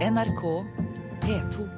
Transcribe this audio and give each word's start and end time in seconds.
NRK 0.00 0.64
P2. 1.20 1.68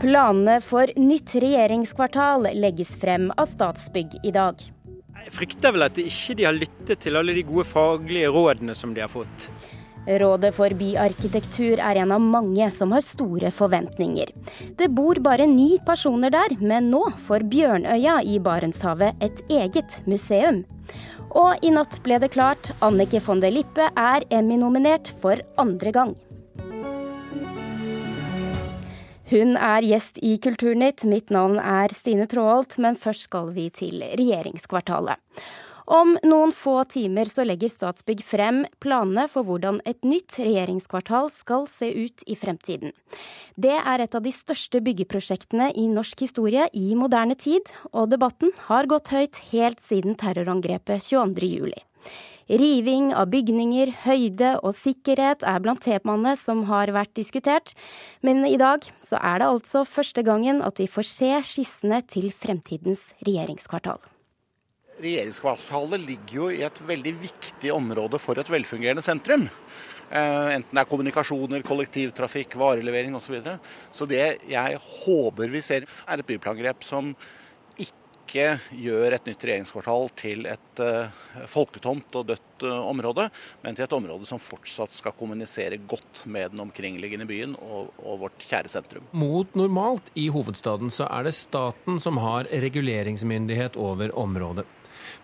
Planene 0.00 0.60
for 0.60 0.92
nytt 1.00 1.32
regjeringskvartal 1.32 2.50
legges 2.52 2.92
frem 3.00 3.30
av 3.32 3.48
Statsbygg 3.48 4.18
i 4.20 4.34
dag. 4.36 4.60
Jeg 4.60 5.32
frykter 5.32 5.72
vel 5.72 5.86
at 5.88 5.96
de 5.96 6.04
ikke 6.10 6.36
har 6.44 6.52
lyttet 6.52 7.00
til 7.06 7.16
alle 7.16 7.32
de 7.32 7.46
gode 7.48 7.64
faglige 7.64 8.28
rådene 8.36 8.76
som 8.76 8.92
de 8.92 9.00
har 9.00 9.08
fått. 9.08 9.48
Rådet 10.04 10.50
for 10.52 10.74
byarkitektur 10.76 11.80
er 11.80 12.02
en 12.02 12.12
av 12.12 12.20
mange 12.20 12.66
som 12.72 12.92
har 12.92 13.04
store 13.04 13.48
forventninger. 13.54 14.32
Det 14.76 14.90
bor 14.92 15.16
bare 15.24 15.46
ni 15.48 15.78
personer 15.86 16.34
der, 16.34 16.56
men 16.60 16.90
nå 16.92 17.06
får 17.24 17.46
Bjørnøya 17.48 18.18
i 18.28 18.36
Barentshavet 18.42 19.24
et 19.24 19.40
eget 19.48 19.96
museum. 20.04 20.64
Og 21.32 21.64
i 21.64 21.72
natt 21.72 21.96
ble 22.04 22.20
det 22.20 22.34
klart, 22.36 22.70
Annike 22.84 23.22
von 23.24 23.40
der 23.40 23.54
Lippe 23.54 23.88
er 23.96 24.28
Emmy-nominert 24.30 25.08
for 25.22 25.40
andre 25.58 25.94
gang. 25.96 26.14
Hun 29.32 29.56
er 29.56 29.82
gjest 29.82 30.20
i 30.20 30.36
Kulturnytt. 30.38 31.06
Mitt 31.08 31.32
navn 31.32 31.56
er 31.58 31.90
Stine 31.96 32.28
Tråholt, 32.30 32.76
men 32.78 32.94
først 32.94 33.24
skal 33.30 33.48
vi 33.56 33.70
til 33.72 34.04
regjeringskvartalet. 34.04 35.16
Om 35.84 36.14
noen 36.24 36.52
få 36.56 36.78
timer 36.88 37.28
så 37.28 37.44
legger 37.44 37.68
Statsbygg 37.68 38.22
frem 38.24 38.62
planene 38.80 39.26
for 39.28 39.44
hvordan 39.44 39.82
et 39.84 40.00
nytt 40.06 40.38
regjeringskvartal 40.40 41.28
skal 41.32 41.66
se 41.68 41.90
ut 41.92 42.24
i 42.24 42.36
fremtiden. 42.40 42.94
Det 43.60 43.74
er 43.76 44.00
et 44.00 44.16
av 44.16 44.24
de 44.24 44.32
største 44.32 44.80
byggeprosjektene 44.84 45.70
i 45.76 45.84
norsk 45.92 46.24
historie 46.24 46.70
i 46.72 46.94
moderne 46.96 47.36
tid, 47.36 47.68
og 47.92 48.08
debatten 48.14 48.54
har 48.70 48.88
gått 48.88 49.12
høyt 49.12 49.42
helt 49.52 49.84
siden 49.84 50.16
terrorangrepet 50.16 51.04
22.07. 51.04 51.74
Riving 52.48 53.12
av 53.16 53.30
bygninger, 53.32 53.92
høyde 54.04 54.50
og 54.60 54.74
sikkerhet 54.76 55.44
er 55.48 55.62
blant 55.64 55.80
temaene 55.84 56.34
som 56.36 56.66
har 56.68 56.92
vært 56.92 57.14
diskutert. 57.16 57.72
Men 58.24 58.44
i 58.44 58.58
dag 58.60 58.84
så 59.04 59.20
er 59.20 59.40
det 59.40 59.52
altså 59.52 59.84
første 59.88 60.24
gangen 60.24 60.60
at 60.64 60.80
vi 60.80 60.88
får 60.88 61.08
se 61.08 61.30
skissene 61.54 62.02
til 62.08 62.28
fremtidens 62.32 63.12
regjeringskvartal. 63.24 64.00
Regjeringskvartalet 65.02 66.04
ligger 66.06 66.36
jo 66.38 66.50
i 66.54 66.62
et 66.66 66.80
veldig 66.86 67.14
viktig 67.22 67.72
område 67.74 68.20
for 68.22 68.38
et 68.38 68.50
velfungerende 68.52 69.02
sentrum. 69.02 69.48
Eh, 70.10 70.50
enten 70.54 70.70
det 70.70 70.82
er 70.84 70.90
kommunikasjoner, 70.90 71.64
kollektivtrafikk, 71.66 72.58
varelevering 72.60 73.16
osv. 73.16 73.26
Så, 73.26 73.36
videre. 73.38 73.56
så 73.90 74.06
det 74.06 74.26
jeg 74.50 74.82
håper 75.04 75.50
vi 75.50 75.64
ser, 75.64 75.88
er 76.06 76.20
et 76.20 76.28
byplangrep 76.28 76.86
som 76.86 77.14
ikke 78.34 78.54
gjør 78.80 79.14
et 79.14 79.26
nytt 79.28 79.44
regjeringskvartal 79.46 80.08
til 80.18 80.46
et 80.48 80.80
uh, 80.82 81.10
folketomt 81.50 82.16
og 82.18 82.30
dødt 82.30 82.64
uh, 82.64 82.86
område, 82.88 83.26
men 83.62 83.76
til 83.76 83.84
et 83.84 83.94
område 83.94 84.26
som 84.26 84.40
fortsatt 84.42 84.96
skal 84.96 85.14
kommunisere 85.18 85.76
godt 85.90 86.24
med 86.24 86.54
den 86.54 86.62
omkringliggende 86.64 87.28
byen 87.28 87.52
og, 87.60 87.92
og, 88.00 88.24
vårt 88.24 88.46
kjære 88.48 88.72
sentrum. 88.72 89.06
Mot 89.12 89.54
normalt 89.58 90.08
i 90.18 90.30
hovedstaden 90.34 90.90
så 90.94 91.06
er 91.10 91.28
det 91.28 91.36
staten 91.36 92.00
som 92.02 92.18
har 92.24 92.48
reguleringsmyndighet 92.64 93.78
over 93.78 94.14
området. 94.18 94.66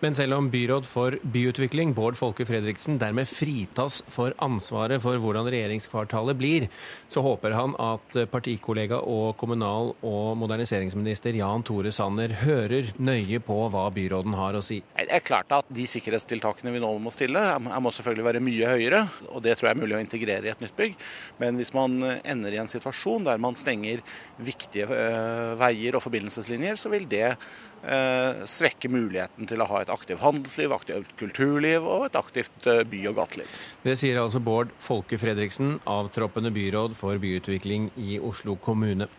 Men 0.01 0.15
selv 0.17 0.37
om 0.37 0.49
byråd 0.51 0.87
for 0.89 1.17
byutvikling 1.33 1.93
Bård 1.97 2.17
Folke 2.19 2.45
Fredriksen 2.47 2.99
dermed 3.01 3.29
fritas 3.29 4.01
for 4.11 4.35
ansvaret 4.43 5.01
for 5.03 5.19
hvordan 5.21 5.49
regjeringskvartalet 5.51 6.39
blir, 6.39 6.67
så 7.11 7.23
håper 7.25 7.55
han 7.57 7.75
at 7.81 8.17
partikollega 8.31 9.01
og 9.01 9.35
kommunal- 9.41 9.93
og 10.01 10.37
moderniseringsminister 10.41 11.35
Jan 11.39 11.65
Tore 11.67 11.91
Sanner 11.95 12.33
hører 12.43 12.91
nøye 13.01 13.41
på 13.43 13.57
hva 13.71 13.87
byråden 13.93 14.35
har 14.37 14.57
å 14.57 14.63
si. 14.65 14.81
Det 14.97 15.07
er 15.09 15.25
klart 15.25 15.51
at 15.55 15.69
de 15.73 15.85
sikkerhetstiltakene 15.89 16.73
vi 16.73 16.81
nå 16.83 16.91
må 17.01 17.13
stille, 17.13 17.41
må 17.61 17.93
selvfølgelig 17.93 18.27
være 18.27 18.43
mye 18.43 18.75
høyere. 18.75 19.01
Og 19.31 19.43
det 19.45 19.57
tror 19.57 19.71
jeg 19.71 19.77
er 19.77 19.81
mulig 19.81 19.97
å 19.97 20.03
integrere 20.03 20.47
i 20.47 20.53
et 20.53 20.63
nytt 20.63 20.77
bygg. 20.77 20.95
Men 21.41 21.59
hvis 21.59 21.73
man 21.75 21.97
ender 22.01 22.55
i 22.55 22.61
en 22.61 22.71
situasjon 22.71 23.27
der 23.27 23.41
man 23.41 23.57
stenger 23.59 24.03
viktige 24.41 24.87
eh, 24.87 25.53
veier 25.59 25.97
og 25.97 26.05
forbindelseslinjer, 26.05 26.79
så 26.79 26.91
vil 26.93 27.07
det 27.11 27.35
svekke 27.81 28.89
muligheten 28.91 29.47
til 29.49 29.61
å 29.61 29.67
ha 29.69 29.81
et 29.81 29.89
aktivt 29.89 30.21
handelsliv, 30.21 30.73
aktivt 30.75 31.15
kulturliv 31.19 31.85
og 31.87 32.05
et 32.09 32.19
aktivt 32.19 32.67
eh, 32.69 32.83
by- 32.87 33.07
og 33.09 33.17
gateliv. 33.21 33.57
Det 33.83 33.97
sier 33.97 34.21
altså 34.21 34.41
Bård 34.43 34.73
Folke 34.81 35.17
Fredriksen, 35.21 35.79
avtroppende 35.89 36.53
byråd 36.53 36.95
for 36.99 37.17
byutvikling 37.21 37.89
i 37.97 38.19
Oslo 38.21 38.55
kommune. 38.61 39.09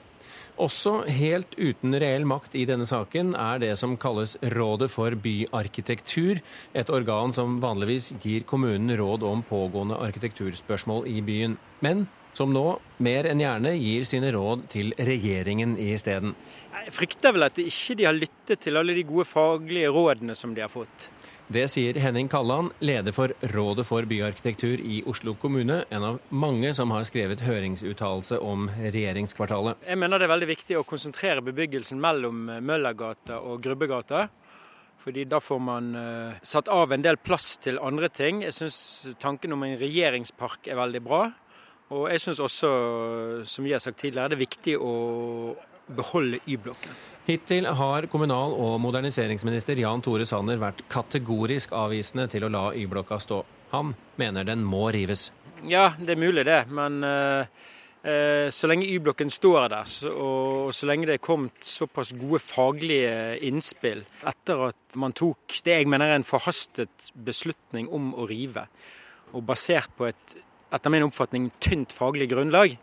Også 0.61 1.01
helt 1.09 1.55
uten 1.57 1.97
reell 1.99 2.27
makt 2.29 2.55
i 2.61 2.67
denne 2.69 2.87
saken 2.87 3.33
er 3.35 3.59
det 3.63 3.73
som 3.81 3.97
kalles 3.97 4.37
Rådet 4.53 4.91
for 4.93 5.17
byarkitektur, 5.17 6.43
et 6.77 6.93
organ 6.93 7.33
som 7.35 7.57
vanligvis 7.63 8.13
gir 8.23 8.45
kommunen 8.47 8.93
råd 9.01 9.25
om 9.27 9.43
pågående 9.49 9.97
arkitekturspørsmål 9.97 11.09
i 11.09 11.23
byen. 11.25 11.57
Men 11.81 12.05
som 12.33 12.53
nå 12.53 12.67
mer 13.05 13.29
enn 13.31 13.43
gjerne 13.43 13.75
gir 13.77 14.07
sine 14.09 14.33
råd 14.35 14.67
til 14.73 14.93
regjeringen 14.99 15.77
isteden. 15.81 16.35
Jeg 16.83 16.95
frykter 16.97 17.35
vel 17.37 17.47
at 17.47 17.59
de 17.59 17.69
ikke 17.69 18.07
har 18.09 18.17
lyttet 18.17 18.65
til 18.65 18.79
alle 18.81 18.97
de 18.97 19.05
gode 19.07 19.29
faglige 19.29 19.93
rådene 19.93 20.35
som 20.35 20.55
de 20.57 20.65
har 20.65 20.73
fått. 20.73 21.11
Det 21.53 21.67
sier 21.69 21.99
Henning 22.01 22.31
Kalland, 22.33 22.71
leder 22.81 23.13
for 23.13 23.35
Rådet 23.53 23.85
for 23.85 24.07
byarkitektur 24.09 24.81
i 24.81 25.03
Oslo 25.11 25.35
kommune, 25.37 25.83
en 25.93 26.07
av 26.07 26.21
mange 26.31 26.71
som 26.75 26.91
har 26.95 27.05
skrevet 27.05 27.43
høringsuttalelse 27.45 28.39
om 28.41 28.71
regjeringskvartalet. 28.81 29.83
Jeg 29.85 30.01
mener 30.01 30.23
det 30.23 30.29
er 30.29 30.33
veldig 30.33 30.49
viktig 30.49 30.79
å 30.81 30.87
konsentrere 30.89 31.45
bebyggelsen 31.45 32.01
mellom 32.01 32.47
Møllergata 32.65 33.43
og 33.45 33.61
Grubbegata. 33.63 34.29
Fordi 35.03 35.27
da 35.27 35.43
får 35.43 35.59
man 35.59 35.93
uh, 35.99 36.41
satt 36.47 36.71
av 36.71 36.93
en 36.95 37.03
del 37.03 37.19
plass 37.19 37.57
til 37.61 37.81
andre 37.83 38.09
ting. 38.09 38.45
Jeg 38.47 38.55
syns 38.55 38.79
tanken 39.21 39.53
om 39.53 39.65
en 39.67 39.75
regjeringspark 39.81 40.71
er 40.71 40.79
veldig 40.79 41.03
bra. 41.03 41.25
Og 41.93 42.09
jeg 42.09 42.23
syns 42.25 42.41
også, 42.41 42.69
som 43.49 43.67
vi 43.67 43.75
har 43.75 43.83
sagt 43.85 44.01
tidligere, 44.01 44.33
det 44.33 44.39
er 44.39 44.47
viktig 44.47 44.77
å 44.81 44.93
beholde 45.93 46.41
Y-blokken. 46.49 46.95
Hittil 47.27 47.69
har 47.79 48.07
kommunal- 48.11 48.55
og 48.59 48.81
moderniseringsminister 48.83 49.79
Jan 49.79 50.03
Tore 50.03 50.25
Sanner 50.27 50.59
vært 50.59 50.83
kategorisk 50.91 51.75
avvisende 51.77 52.27
til 52.33 52.47
å 52.47 52.51
la 52.51 52.65
Y-blokka 52.75 53.19
stå. 53.23 53.43
Han 53.75 53.93
mener 54.19 54.49
den 54.49 54.65
må 54.67 54.89
rives. 54.95 55.31
Ja, 55.69 55.93
det 55.99 56.17
er 56.17 56.23
mulig 56.23 56.47
det. 56.49 56.65
Men 56.75 57.05
uh, 57.07 57.45
uh, 58.03 58.49
så 58.51 58.71
lenge 58.71 58.89
Y-blokken 58.91 59.31
står 59.31 59.69
der, 59.75 59.91
så, 59.91 60.11
og 60.11 60.73
så 60.75 60.89
lenge 60.91 61.11
det 61.11 61.19
er 61.19 61.25
kommet 61.25 61.61
såpass 61.67 62.15
gode 62.19 62.43
faglige 62.43 63.37
innspill 63.47 64.03
etter 64.27 64.69
at 64.71 64.99
man 64.99 65.15
tok 65.15 65.61
det 65.67 65.79
jeg 65.79 65.91
mener 65.91 66.11
er 66.11 66.19
en 66.19 66.27
forhastet 66.27 67.13
beslutning 67.15 67.91
om 67.93 68.11
å 68.19 68.27
rive, 68.31 68.67
og 69.33 69.47
basert 69.47 69.95
på 69.97 70.11
et 70.11 70.41
etter 70.73 70.93
min 70.93 71.07
oppfatning 71.07 71.51
tynt 71.63 71.93
faglig 71.95 72.31
grunnlag, 72.33 72.77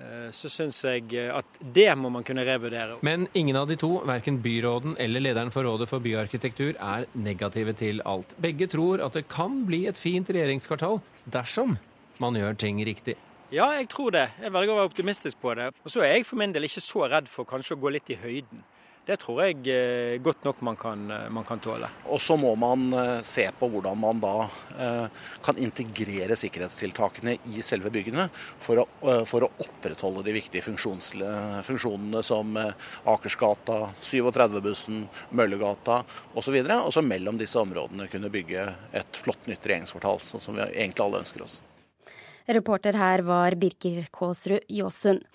eh, 0.00 0.28
så 0.34 0.50
syns 0.52 0.80
jeg 0.84 1.12
at 1.32 1.60
det 1.60 1.88
må 1.98 2.10
man 2.12 2.26
kunne 2.26 2.46
revurdere. 2.46 2.98
Men 3.06 3.28
ingen 3.38 3.56
av 3.56 3.68
de 3.70 3.78
to, 3.80 3.98
verken 4.08 4.40
byråden 4.44 4.96
eller 4.98 5.24
lederen 5.24 5.52
for 5.54 5.66
Rådet 5.68 5.88
for 5.90 6.04
byarkitektur, 6.04 6.74
er 6.74 7.06
negative 7.14 7.76
til 7.78 8.02
alt. 8.04 8.34
Begge 8.42 8.70
tror 8.70 9.04
at 9.04 9.18
det 9.18 9.28
kan 9.32 9.62
bli 9.68 9.86
et 9.90 9.98
fint 9.98 10.28
regjeringskvartal 10.28 11.00
dersom 11.30 11.78
man 12.18 12.34
gjør 12.38 12.58
ting 12.58 12.82
riktig. 12.86 13.16
Ja, 13.48 13.70
jeg 13.78 13.88
tror 13.88 14.12
det. 14.12 14.26
Jeg 14.42 14.52
velger 14.52 14.74
å 14.74 14.80
være 14.82 14.90
optimistisk 14.90 15.38
på 15.40 15.54
det. 15.56 15.70
Og 15.80 15.92
så 15.92 16.02
er 16.04 16.18
jeg 16.18 16.26
for 16.28 16.36
min 16.36 16.52
del 16.52 16.66
ikke 16.68 16.84
så 16.84 17.06
redd 17.08 17.30
for 17.32 17.48
kanskje 17.48 17.78
å 17.78 17.80
gå 17.80 17.94
litt 17.94 18.10
i 18.12 18.18
høyden. 18.20 18.60
Det 19.08 19.16
tror 19.22 19.38
jeg 19.40 19.62
eh, 19.72 20.18
godt 20.20 20.42
nok 20.44 20.58
man 20.68 20.76
kan, 20.76 21.06
eh, 21.10 21.28
man 21.32 21.44
kan 21.48 21.60
tåle. 21.64 21.88
Og 22.12 22.20
så 22.20 22.34
må 22.36 22.50
man 22.60 22.90
eh, 22.92 23.22
se 23.24 23.46
på 23.56 23.68
hvordan 23.72 23.96
man 23.96 24.20
da 24.20 24.34
kan 25.42 25.56
integrere 25.58 26.36
sikkerhetstiltakene 26.38 27.34
i 27.50 27.62
selve 27.64 27.90
byggene 27.92 28.28
for 28.62 28.82
å, 28.82 28.84
for 29.26 29.42
å 29.42 29.48
opprettholde 29.64 30.22
de 30.26 30.34
viktige 30.36 30.62
funksjonene 30.62 32.22
som 32.22 32.54
Akersgata, 33.08 33.80
37-bussen, 33.98 35.00
Møllergata 35.34 36.02
osv. 36.38 36.60
Og 36.60 36.92
så 36.94 37.02
mellom 37.02 37.40
disse 37.40 37.58
områdene 37.58 38.06
kunne 38.12 38.30
bygge 38.32 38.68
et 39.00 39.18
flott 39.18 39.48
nytt 39.50 39.66
regjeringskvartal, 39.66 40.22
sånn 40.22 40.44
som 40.44 40.58
vi 40.58 40.66
egentlig 40.68 41.06
alle 41.06 41.22
ønsker 41.24 41.46
oss. 41.48 41.58
Reporter 42.48 42.96
her 42.96 43.24
var 43.26 43.58
Birker 43.60 44.06
Kåsrud 44.14 44.68
Jåsund. 44.68 45.26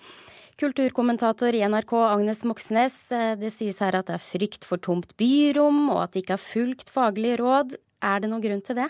Kulturkommentator 0.54 1.50
i 1.50 1.64
NRK 1.66 1.92
Agnes 1.98 2.44
Moxnes, 2.46 2.94
eh, 3.10 3.32
det 3.34 3.50
sies 3.50 3.80
her 3.82 3.96
at 3.98 4.06
det 4.06 4.14
er 4.14 4.22
frykt 4.22 4.62
for 4.68 4.78
tomt 4.78 5.16
byrom, 5.18 5.88
og 5.90 6.04
at 6.04 6.12
det 6.14 6.22
ikke 6.22 6.36
har 6.36 6.44
fulgt 6.44 6.92
faglige 6.94 7.40
råd. 7.40 7.74
Er 8.04 8.22
det 8.22 8.30
noen 8.30 8.44
grunn 8.44 8.62
til 8.62 8.78
det? 8.78 8.86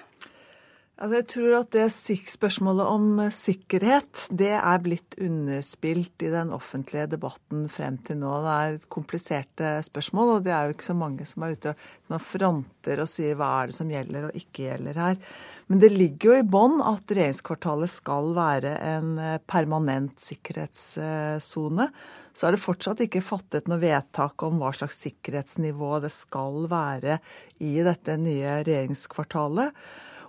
Altså 0.95 1.17
jeg 1.19 1.27
tror 1.27 1.55
at 1.59 1.73
det 1.75 1.85
spørsmålet 2.31 2.87
om 2.87 3.07
eh, 3.25 3.33
sikkerhet, 3.35 4.29
det 4.31 4.53
er 4.55 4.83
blitt 4.83 5.17
underspilt 5.19 6.23
i 6.23 6.31
den 6.31 6.53
offentlige 6.55 7.09
debatten 7.17 7.65
frem 7.73 7.97
til 8.07 8.21
nå. 8.21 8.31
Det 8.45 8.53
er 8.55 8.77
kompliserte 8.95 9.73
spørsmål, 9.89 10.37
og 10.37 10.45
det 10.47 10.53
er 10.55 10.69
jo 10.69 10.77
ikke 10.77 10.87
så 10.87 10.95
mange 10.95 11.27
som 11.27 11.43
er 11.43 11.57
ute 11.57 11.73
og 12.15 12.23
fronter 12.23 13.03
og 13.03 13.11
sier 13.11 13.35
hva 13.41 13.49
er 13.57 13.73
det 13.73 13.79
som 13.81 13.91
gjelder 13.91 14.29
og 14.29 14.39
ikke 14.39 14.69
gjelder 14.69 15.03
her. 15.03 15.19
Men 15.67 15.83
det 15.83 15.91
ligger 15.97 16.31
jo 16.31 16.39
i 16.39 16.47
bånn 16.55 16.79
at 16.87 17.11
regjeringskvartalet 17.11 17.91
skal 17.91 18.31
være 18.39 18.79
en 18.95 19.13
eh, 19.19 19.37
permanent 19.51 20.23
sikkerhetssone. 20.23 21.91
Så 22.31 22.47
er 22.47 22.55
det 22.55 22.63
fortsatt 22.63 23.03
ikke 23.03 23.27
fattet 23.35 23.67
noe 23.67 23.83
vedtak 23.83 24.47
om 24.47 24.63
hva 24.63 24.71
slags 24.79 25.03
sikkerhetsnivå 25.09 25.97
det 26.07 26.15
skal 26.15 26.69
være 26.71 27.19
i 27.59 27.77
dette 27.83 28.21
nye 28.23 28.61
regjeringskvartalet. 28.63 29.75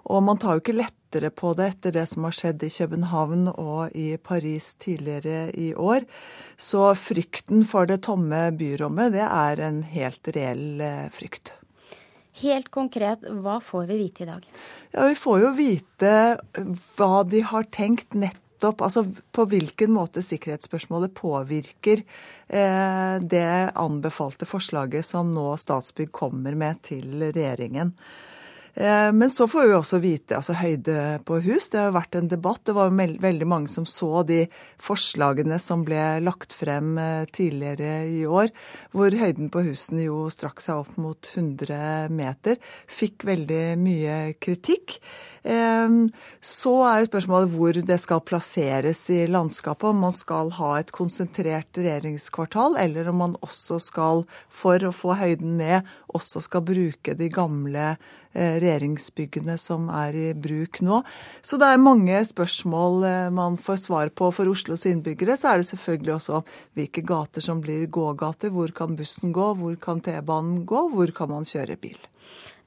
Og 0.05 0.21
man 0.23 0.37
tar 0.41 0.57
jo 0.57 0.63
ikke 0.63 0.77
lettere 0.77 1.31
på 1.33 1.53
det 1.57 1.69
etter 1.73 1.95
det 1.95 2.05
som 2.11 2.27
har 2.27 2.35
skjedd 2.35 2.63
i 2.65 2.71
København 2.73 3.47
og 3.55 3.95
i 3.97 4.15
Paris 4.21 4.73
tidligere 4.81 5.49
i 5.57 5.71
år. 5.73 6.05
Så 6.57 6.91
frykten 6.99 7.65
for 7.65 7.89
det 7.89 8.03
tomme 8.05 8.47
byrommet, 8.57 9.15
det 9.15 9.25
er 9.25 9.63
en 9.65 9.81
helt 9.95 10.33
reell 10.35 10.83
eh, 10.83 11.07
frykt. 11.13 11.55
Helt 12.41 12.67
konkret, 12.71 13.23
hva 13.41 13.61
får 13.63 13.85
vi 13.89 13.97
vite 14.03 14.25
i 14.25 14.27
dag? 14.27 14.47
Ja, 14.91 15.07
Vi 15.07 15.15
får 15.15 15.39
jo 15.39 15.51
vite 15.55 16.11
hva 16.97 17.23
de 17.23 17.41
har 17.47 17.69
tenkt 17.71 18.13
nettopp 18.13 18.83
altså 18.83 19.05
på 19.35 19.45
hvilken 19.51 19.93
måte 19.95 20.23
sikkerhetsspørsmålet 20.25 21.15
påvirker 21.15 22.03
eh, 22.03 23.15
det 23.23 23.71
anbefalte 23.79 24.47
forslaget 24.49 25.07
som 25.07 25.31
nå 25.35 25.47
Statsbygg 25.57 26.11
kommer 26.11 26.59
med 26.59 26.83
til 26.91 27.23
regjeringen. 27.23 27.95
Eh, 28.75 29.11
men 29.11 29.29
så 29.29 29.47
får 29.47 29.67
vi 29.67 29.75
også 29.75 29.99
vite 30.03 30.35
altså 30.35 30.55
høyde 30.59 31.19
på 31.27 31.39
hus. 31.45 31.69
Det 31.71 31.79
har 31.79 31.95
vært 31.95 32.17
en 32.19 32.27
debatt. 32.31 32.63
Det 32.67 32.75
var 32.75 32.91
veldig 32.91 33.47
mange 33.47 33.71
som 33.71 33.87
så 33.87 34.23
de 34.27 34.43
forslagene 34.83 35.59
som 35.63 35.85
ble 35.87 36.01
lagt 36.23 36.55
frem 36.55 36.97
eh, 36.99 37.23
tidligere 37.31 38.03
i 38.11 38.25
år, 38.27 38.51
hvor 38.91 39.15
høyden 39.15 39.51
på 39.53 39.63
husene 39.69 40.09
jo 40.09 40.25
strakk 40.33 40.59
seg 40.63 40.83
opp 40.83 40.99
mot 40.99 41.31
100 41.31 42.11
meter. 42.11 42.59
Fikk 42.91 43.27
veldig 43.27 43.63
mye 43.79 44.19
kritikk. 44.43 44.99
Ehm, 45.45 46.09
så 46.41 46.73
er 46.89 47.03
jo 47.03 47.09
spørsmålet 47.11 47.51
hvor 47.53 47.77
det 47.77 47.97
skal 48.01 48.23
plasseres 48.25 49.03
i 49.13 49.25
landskapet. 49.29 49.91
Om 49.91 50.03
man 50.07 50.15
skal 50.15 50.49
ha 50.57 50.71
et 50.79 50.91
konsentrert 50.95 51.77
regjeringskvartal, 51.77 52.79
eller 52.81 53.11
om 53.11 53.21
man 53.21 53.35
også 53.45 53.77
skal, 53.83 54.25
for 54.49 54.81
å 54.81 54.93
få 54.95 55.17
høyden 55.19 55.59
ned, 55.61 55.85
også 56.17 56.41
skal 56.41 56.65
bruke 56.65 57.13
de 57.19 57.29
gamle 57.29 57.91
eh, 57.91 58.57
regjeringsbyggene 58.63 59.59
som 59.61 59.85
er 59.93 60.17
i 60.17 60.25
bruk 60.33 60.81
nå. 60.85 61.03
Så 61.45 61.61
det 61.61 61.69
er 61.69 61.83
mange 61.83 62.23
spørsmål 62.25 63.05
eh, 63.05 63.29
man 63.35 63.59
får 63.61 63.83
svar 63.85 64.13
på 64.17 64.31
for 64.33 64.49
Oslos 64.49 64.87
innbyggere. 64.89 65.37
Så 65.37 65.51
er 65.51 65.61
det 65.61 65.69
selvfølgelig 65.69 66.17
også 66.17 66.41
hvilke 66.73 67.05
gater 67.05 67.45
som 67.45 67.61
blir 67.61 67.85
gågater. 67.85 68.49
Hvor 68.55 68.73
kan 68.73 68.97
bussen 68.97 69.35
gå, 69.35 69.53
hvor 69.61 69.77
kan 69.77 70.01
T-banen 70.01 70.63
gå, 70.65 70.87
hvor 70.95 71.13
kan 71.13 71.35
man 71.37 71.45
kjøre 71.45 71.77
bil. 71.77 72.01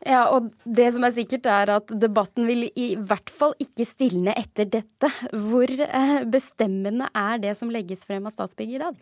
Ja, 0.07 0.29
og 0.31 0.53
det 0.63 0.93
som 0.95 1.05
er 1.07 1.15
sikkert 1.17 1.49
er 1.51 1.73
at 1.75 1.91
debatten 2.01 2.47
vil 2.47 2.69
i 2.69 2.93
hvert 2.95 3.31
fall 3.35 3.55
ikke 3.63 3.87
stilne 3.89 4.35
etter 4.39 4.69
dette. 4.71 5.11
Hvor 5.33 5.67
eh, 5.69 6.21
bestemmende 6.31 7.11
er 7.17 7.41
det 7.43 7.57
som 7.59 7.73
legges 7.73 8.07
frem 8.07 8.29
av 8.29 8.37
Statsbygg 8.37 8.77
i 8.77 8.83
dag? 8.85 9.01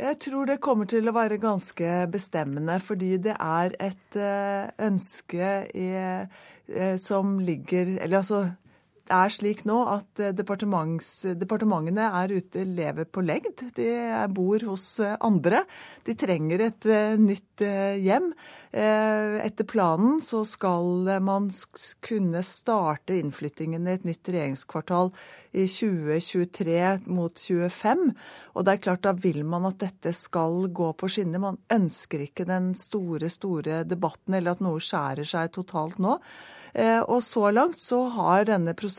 Jeg 0.00 0.18
tror 0.24 0.48
det 0.48 0.62
kommer 0.64 0.88
til 0.88 1.06
å 1.06 1.14
være 1.14 1.36
ganske 1.38 1.90
bestemmende, 2.10 2.78
fordi 2.80 3.18
det 3.22 3.36
er 3.36 3.76
et 3.76 4.16
eh, 4.16 4.72
ønske 4.88 5.52
i, 5.76 5.90
eh, 6.00 6.96
som 6.96 7.36
ligger 7.38 7.98
Eller 8.00 8.22
altså 8.22 8.46
er 9.10 9.32
slik 9.32 9.64
nå 9.68 9.78
at 9.90 10.20
eh, 10.22 10.32
departementene 10.36 12.08
er 12.22 12.34
ute, 12.36 12.64
lever 12.66 13.08
på 13.10 13.24
legd. 13.24 13.64
De 13.76 13.88
bor 14.34 14.62
hos 14.70 14.86
eh, 15.02 15.16
andre. 15.24 15.64
De 16.06 16.14
trenger 16.18 16.66
et 16.68 16.86
eh, 16.86 17.16
nytt 17.20 17.62
hjem. 17.62 18.32
Etter 18.72 19.66
planen 19.68 20.16
så 20.24 20.40
skal 20.48 21.04
man 21.22 21.50
kunne 22.02 22.40
starte 22.46 23.18
innflyttingen 23.20 23.84
i 23.84 23.92
et 23.98 24.06
nytt 24.08 24.30
regjeringskvartal 24.32 25.12
i 25.52 25.66
2023 25.68 26.78
mot 27.12 27.36
2025. 27.36 28.06
Og 28.56 28.64
det 28.64 28.72
er 28.72 28.82
klart 28.88 29.04
da 29.04 29.12
vil 29.12 29.42
man 29.44 29.68
at 29.68 29.78
dette 29.84 30.14
skal 30.16 30.70
gå 30.72 30.88
på 30.96 31.12
skinner. 31.12 31.44
Man 31.44 31.60
ønsker 31.70 32.24
ikke 32.24 32.48
den 32.48 32.72
store, 32.80 33.28
store 33.30 33.82
debatten 33.84 34.40
eller 34.40 34.56
at 34.56 34.64
noe 34.64 34.80
skjærer 34.82 35.28
seg 35.28 35.52
totalt 35.54 36.00
nå. 36.02 36.16
Eh, 36.72 37.02
og 37.04 37.20
så 37.20 37.50
langt 37.52 37.76
så 37.84 38.06
har 38.16 38.48
denne 38.48 38.72
prosessen 38.72 38.91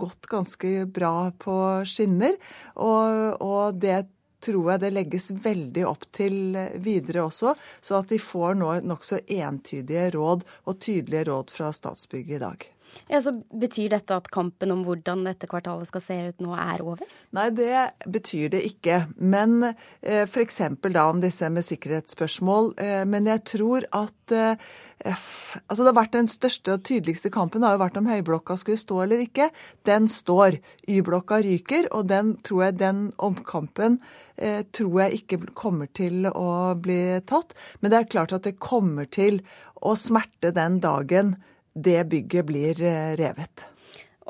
gått 0.00 0.30
ganske 0.30 0.86
bra 0.86 1.30
på 1.38 1.56
skinner. 1.88 2.38
Og, 2.78 3.42
og 3.42 3.78
det 3.82 4.04
tror 4.40 4.72
jeg 4.72 4.82
det 4.84 4.92
legges 4.94 5.30
veldig 5.44 5.86
opp 5.88 6.06
til 6.16 6.56
videre 6.80 7.26
også, 7.28 7.54
så 7.84 8.00
at 8.00 8.12
de 8.12 8.20
får 8.22 8.56
nå 8.60 8.72
nokså 8.88 9.20
entydige 9.28 10.10
råd 10.16 10.46
og 10.64 10.78
tydelige 10.80 11.26
råd 11.28 11.52
fra 11.52 11.72
Statsbygget 11.76 12.38
i 12.38 12.44
dag. 12.46 12.68
Ja, 13.10 13.20
så 13.22 13.34
Betyr 13.60 13.90
dette 13.92 14.16
at 14.16 14.28
kampen 14.32 14.70
om 14.72 14.84
hvordan 14.86 15.24
dette 15.26 15.48
kvartalet 15.50 15.88
skal 15.90 16.02
se 16.04 16.16
ut 16.30 16.44
nå, 16.44 16.52
er 16.54 16.82
over? 16.84 17.08
Nei, 17.36 17.48
det 17.54 17.90
betyr 18.10 18.52
det 18.54 18.62
ikke. 18.68 19.02
Men 19.18 19.72
eh, 19.72 20.24
f.eks. 20.24 20.60
da 20.86 21.06
om 21.10 21.20
disse 21.22 21.50
med 21.52 21.66
sikkerhetsspørsmål. 21.66 22.72
Eh, 22.80 23.02
men 23.10 23.28
jeg 23.30 23.44
tror 23.50 23.86
at 23.90 24.34
eh, 24.36 24.70
altså 25.00 25.82
Det 25.82 25.88
har 25.88 25.96
vært 25.96 26.16
Den 26.18 26.30
største 26.30 26.76
og 26.76 26.84
tydeligste 26.84 27.32
kampen 27.32 27.64
har 27.64 27.74
jo 27.74 27.82
vært 27.82 27.98
om 28.00 28.08
Høyblokka 28.10 28.56
skulle 28.60 28.80
stå 28.80 29.02
eller 29.04 29.24
ikke. 29.24 29.50
Den 29.88 30.08
står. 30.10 30.60
Y-blokka 30.90 31.40
ryker, 31.44 31.86
og 31.94 32.08
den 32.10 32.34
tror 32.46 32.64
jeg 32.66 32.80
den 32.80 33.02
omkampen 33.22 34.00
eh, 34.36 34.62
tror 34.72 35.04
jeg 35.04 35.20
ikke 35.20 35.42
kommer 35.58 35.90
til 35.94 36.26
å 36.30 36.74
bli 36.78 37.20
tatt. 37.28 37.54
Men 37.80 37.92
det 37.92 38.00
er 38.00 38.10
klart 38.14 38.34
at 38.36 38.48
det 38.48 38.58
kommer 38.62 39.08
til 39.10 39.42
å 39.80 39.94
smerte 39.98 40.52
den 40.56 40.80
dagen 40.82 41.36
det 41.74 42.00
bygget 42.10 42.48
blir 42.48 42.82
eh, 42.82 43.12
revet. 43.20 43.66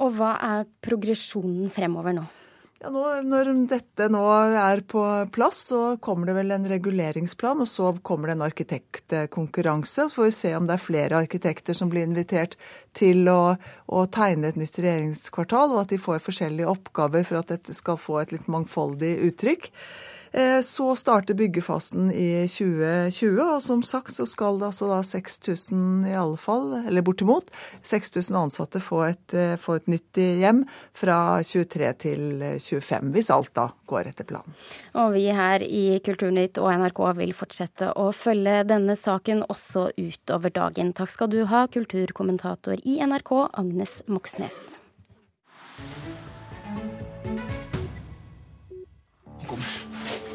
Og 0.00 0.12
hva 0.16 0.34
er 0.40 0.68
progresjonen 0.84 1.70
fremover 1.72 2.16
nå? 2.16 2.26
Ja, 2.80 2.88
nå, 2.88 3.02
når 3.28 3.50
dette 3.68 4.06
nå 4.08 4.22
er 4.56 4.80
på 4.88 5.02
plass, 5.34 5.58
så 5.68 5.80
kommer 6.00 6.30
det 6.30 6.36
vel 6.38 6.54
en 6.54 6.64
reguleringsplan, 6.64 7.60
og 7.60 7.68
så 7.68 7.90
kommer 8.00 8.30
det 8.30 8.38
en 8.38 8.44
arkitektkonkurranse. 8.46 10.06
Så 10.06 10.14
får 10.14 10.28
vi 10.30 10.36
se 10.38 10.52
om 10.56 10.64
det 10.64 10.78
er 10.78 10.86
flere 10.86 11.18
arkitekter 11.20 11.76
som 11.76 11.90
blir 11.92 12.08
invitert 12.08 12.56
til 12.96 13.28
å, 13.28 13.58
å, 13.84 14.06
tegne 14.08 14.48
et 14.48 14.56
nytt 14.56 14.80
regjeringskvartal, 14.80 15.74
og 15.74 15.82
at 15.82 15.92
de 15.92 16.00
får 16.00 16.24
forskjellige 16.24 16.72
oppgaver 16.72 17.28
for 17.28 17.42
at 17.42 17.52
dette 17.52 17.76
skal 17.76 18.00
få 18.00 18.22
et 18.22 18.32
litt 18.32 18.48
mangfoldig 18.48 19.12
uttrykk. 19.28 19.68
Eh, 20.32 20.60
så 20.60 20.96
starter 20.96 21.34
byggefasen 21.34 22.10
i 22.12 22.46
2020, 22.48 23.40
og 23.42 23.62
som 23.62 23.82
sagt 23.82 24.14
så 24.14 24.26
skal 24.28 24.60
det 24.60 24.68
altså 24.68 24.90
da 24.90 25.00
6000 25.06 26.06
i 26.10 26.14
alle 26.14 26.38
fall, 26.38 26.74
eller 26.84 27.04
bortimot, 27.06 27.50
6000 27.82 28.38
ansatte 28.38 28.82
få 28.82 29.02
et, 29.08 29.34
eh, 29.34 29.56
få 29.58 29.80
et 29.80 29.88
nytt 29.90 30.20
hjem 30.20 30.64
fra 30.94 31.42
23 31.42 31.92
til 31.98 32.44
25, 32.62 33.10
hvis 33.14 33.30
alt 33.34 33.54
da 33.58 33.70
går 33.90 34.12
etter 34.12 34.28
planen. 34.28 34.54
Og 34.94 35.14
vi 35.16 35.26
her 35.34 35.64
i 35.66 35.98
Kulturnytt 36.04 36.58
og 36.62 36.70
NRK 36.78 37.02
vil 37.18 37.34
fortsette 37.34 37.90
å 37.98 38.10
følge 38.14 38.62
denne 38.68 38.94
saken 38.94 39.42
også 39.50 39.90
utover 39.98 40.54
dagen. 40.54 40.94
Takk 40.94 41.10
skal 41.10 41.32
du 41.32 41.44
ha, 41.50 41.66
kulturkommentator 41.66 42.78
i 42.84 43.00
NRK, 43.02 43.50
Agnes 43.58 44.02
Moxnes. 44.06 44.78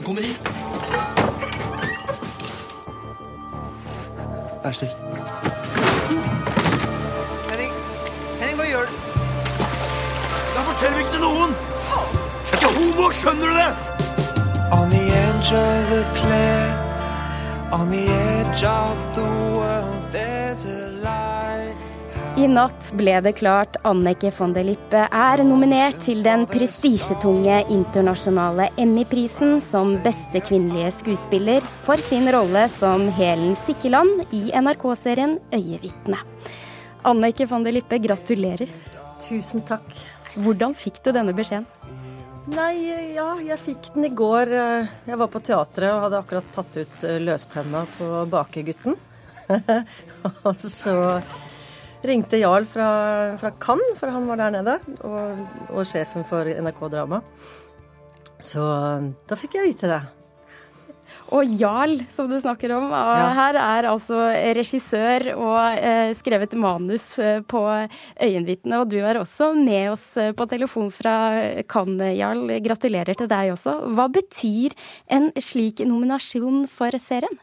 Kommer 0.05 0.21
hit. 0.21 0.41
Vær 4.63 4.71
snill. 4.71 4.91
Henning, 7.49 7.73
Henning, 8.39 8.57
hva 8.59 8.67
gjør 8.69 8.85
du? 8.91 8.95
Da 10.55 10.63
forteller 10.69 10.97
vi 10.97 11.03
ikke 11.03 11.15
til 11.17 11.23
noen! 11.25 11.57
Faen! 11.87 12.23
Jeg 12.51 12.53
er 12.53 12.57
ikke 12.61 12.71
homo, 12.77 13.09
skjønner 13.19 13.47
du 13.49 13.55
det? 13.61 13.71
On 14.77 14.89
the 14.89 15.03
edge 15.23 15.49
of 15.65 15.91
a 15.99 16.03
cliff, 16.19 17.73
on 17.79 17.89
the 17.89 18.05
edge 18.07 18.63
of 18.63 18.97
the 19.15 19.25
world, 19.57 20.01
there's 20.13 20.65
a 20.65 21.24
i 22.35 22.47
natt 22.51 22.89
ble 22.99 23.13
det 23.23 23.31
klart 23.39 23.77
Anneke 23.87 24.27
von 24.35 24.51
der 24.55 24.65
Lippe 24.67 25.05
er 25.07 25.43
nominert 25.47 26.01
til 26.03 26.19
den 26.25 26.43
prestisjetunge 26.49 27.61
internasjonale 27.71 28.67
Emmy-prisen 28.81 29.61
som 29.63 29.93
beste 30.03 30.41
kvinnelige 30.43 30.91
skuespiller 30.97 31.63
for 31.85 32.01
sin 32.01 32.27
rolle 32.35 32.65
som 32.75 33.05
Helen 33.15 33.55
Sikkeland 33.61 34.25
i 34.35 34.49
NRK-serien 34.51 35.37
Øyevitne. 35.55 36.19
Anneke 37.07 37.47
von 37.47 37.63
der 37.63 37.77
Lippe, 37.77 38.01
gratulerer. 38.03 38.67
Tusen 39.23 39.63
takk. 39.63 39.87
Hvordan 40.35 40.75
fikk 40.75 40.99
du 41.05 41.13
denne 41.15 41.35
beskjeden? 41.37 41.69
Nei, 42.51 42.75
ja, 43.15 43.31
jeg 43.47 43.61
fikk 43.63 43.93
den 43.95 44.09
i 44.09 44.13
går. 44.13 44.51
Jeg 45.07 45.23
var 45.23 45.31
på 45.31 45.39
teatret 45.39 45.93
og 45.93 46.03
hadde 46.09 46.19
akkurat 46.19 46.53
tatt 46.59 46.83
ut 46.83 47.09
løstenna 47.23 47.87
på 47.95 48.13
Bakegutten. 48.29 48.99
og 50.49 50.55
så 50.59 50.95
ringte 52.09 52.39
Jarl 52.41 52.67
fra, 52.69 52.89
fra 53.41 53.53
Cannes, 53.61 53.95
for 53.99 54.13
han 54.13 54.27
var 54.29 54.41
der 54.41 54.57
nede, 54.57 54.79
og, 55.07 55.45
og 55.71 55.87
sjefen 55.87 56.27
for 56.27 56.47
NRK 56.47 56.85
Drama. 56.93 57.21
Så 58.43 58.61
da 59.29 59.37
fikk 59.39 59.57
jeg 59.59 59.71
vite 59.71 59.89
det. 59.89 60.03
Og 61.33 61.47
Jarl, 61.57 61.97
som 62.13 62.27
du 62.29 62.35
snakker 62.37 62.69
om, 62.75 62.91
ja. 62.93 63.29
her 63.33 63.57
er 63.57 63.87
altså 63.89 64.19
regissør 64.57 65.31
og 65.33 65.79
eh, 65.79 66.11
skrevet 66.17 66.53
manus 66.59 67.15
eh, 67.21 67.39
på 67.41 67.61
Øyenvitne. 68.21 68.83
Og 68.83 68.91
du 68.91 68.99
er 69.01 69.17
også 69.17 69.51
med 69.57 69.89
oss 69.95 70.05
eh, 70.21 70.33
på 70.37 70.45
telefon 70.51 70.91
fra 70.93 71.15
Cannes, 71.71 72.13
Jarl. 72.19 72.45
Gratulerer 72.65 73.17
til 73.17 73.31
deg 73.31 73.55
også. 73.55 73.77
Hva 73.97 74.05
betyr 74.13 74.77
en 75.09 75.31
slik 75.41 75.81
nominasjon 75.87 76.65
for 76.69 76.93
serien? 77.01 77.41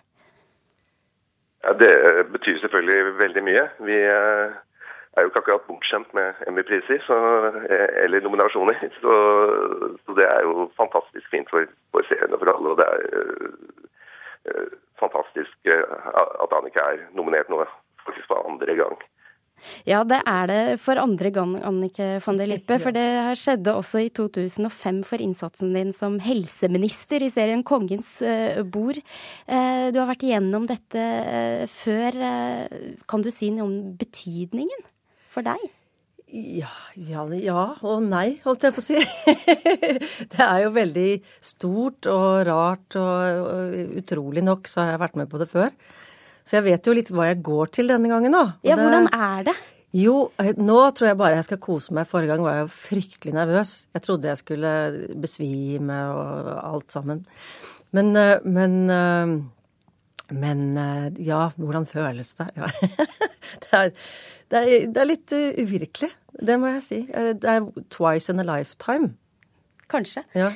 Ja, 1.65 1.73
det 1.73 1.93
betyr 2.33 2.59
selvfølgelig 2.59 3.19
veldig 3.19 3.43
mye. 3.45 3.65
Vi 3.89 3.99
er 5.15 5.21
jo 5.21 5.29
ikke 5.29 5.43
akkurat 5.43 5.69
bortskjemt 5.69 6.15
med 6.15 6.41
Emmy-priser 6.47 7.03
eller 8.05 8.21
nominasjoner. 8.21 8.75
Så, 9.03 9.13
så, 10.07 10.11
det 10.19 10.27
er 10.35 10.41
jo 10.47 10.71
fantastisk 10.77 11.31
fint 11.31 11.51
for, 11.51 11.65
for 11.91 12.03
seerne 12.09 12.39
for 12.39 12.53
alle. 12.55 12.69
Og 12.73 12.79
det 12.81 12.87
er 12.95 13.01
uh, 14.51 14.73
fantastisk 15.03 15.57
at 16.43 16.57
Annika 16.59 16.81
er 16.93 17.07
nominert 17.19 17.49
nå 17.49 17.65
faktisk 18.07 18.27
for 18.27 18.43
andre 18.49 18.75
gang. 18.83 18.97
Ja, 19.89 20.03
det 20.09 20.21
er 20.29 20.51
det 20.51 20.61
for 20.83 21.01
andre 21.01 21.33
gang, 21.35 21.57
Annike 21.65 22.17
van 22.25 22.41
der 22.41 22.51
Lippe. 22.51 22.79
For 22.83 22.95
det 22.95 23.07
skjedde 23.41 23.77
også 23.79 24.05
i 24.05 24.13
2005 24.15 25.03
for 25.09 25.23
innsatsen 25.25 25.75
din 25.77 25.93
som 25.97 26.21
helseminister 26.23 27.25
i 27.25 27.31
serien 27.33 27.65
Kongens 27.67 28.15
bord. 28.73 29.01
Du 29.47 29.99
har 30.01 30.09
vært 30.09 30.25
igjennom 30.27 30.67
dette 30.71 31.05
før. 31.73 32.19
Kan 33.11 33.25
du 33.25 33.31
si 33.35 33.53
noe 33.55 33.69
om 33.69 33.77
betydningen? 33.99 34.91
for 35.33 35.47
deg? 35.47 35.71
Ja, 36.33 36.71
ja, 36.97 37.27
ja, 37.37 37.63
og 37.85 38.07
nei, 38.07 38.39
holdt 38.47 38.65
jeg 38.65 38.73
på 38.73 38.81
å 38.81 38.85
si. 38.87 38.97
det 40.33 40.41
er 40.47 40.63
jo 40.65 40.71
veldig 40.73 41.11
stort 41.45 42.09
og 42.09 42.47
rart, 42.49 42.97
og, 42.97 43.77
utrolig 44.01 44.45
nok 44.45 44.71
så 44.71 44.81
har 44.81 44.95
jeg 44.95 45.03
vært 45.05 45.21
med 45.21 45.29
på 45.33 45.43
det 45.43 45.51
før. 45.53 45.75
Så 46.43 46.59
jeg 46.59 46.67
vet 46.67 46.89
jo 46.89 46.97
litt 46.97 47.13
hva 47.15 47.29
jeg 47.31 47.43
går 47.47 47.71
til 47.79 47.93
denne 47.93 48.11
gangen 48.11 48.35
nå. 48.35 48.43
Ja, 48.67 48.77
det, 48.77 48.83
hvordan 48.83 49.09
er 49.13 49.49
det? 49.51 49.57
Jo, 49.93 50.31
eh, 50.41 50.55
nå 50.57 50.79
tror 50.97 51.11
jeg 51.11 51.19
bare 51.21 51.37
jeg 51.37 51.47
skal 51.51 51.61
kose 51.61 51.93
meg. 51.93 52.09
Forrige 52.09 52.33
gang 52.33 52.45
var 52.45 52.57
jeg 52.57 52.65
jo 52.65 52.75
fryktelig 52.75 53.35
nervøs. 53.37 53.73
Jeg 53.93 54.05
trodde 54.07 54.31
jeg 54.31 54.41
skulle 54.41 54.71
besvime 55.21 55.99
og 56.17 56.53
alt 56.57 56.95
sammen. 56.95 57.27
Men, 57.93 58.15
eh, 58.17 58.39
men 58.45 58.79
eh, 58.91 59.35
men 60.33 60.61
ja, 61.21 61.51
hvordan 61.61 61.85
føles 61.85 62.31
det? 62.39 62.47
Ja. 62.57 62.71
det, 63.67 63.73
er, 63.77 63.91
det 64.49 64.61
er, 64.63 64.87
det 64.89 65.03
er 65.03 65.09
litt 65.11 65.35
uvirkelig, 65.35 66.09
det 66.41 66.57
må 66.57 66.71
jeg 66.71 66.85
si. 66.87 67.01
Det 67.13 67.51
er 67.53 67.67
twice 67.93 68.33
in 68.33 68.41
a 68.41 68.47
lifetime. 68.49 69.11
Kanskje. 69.93 70.23
Ja. 70.33 70.49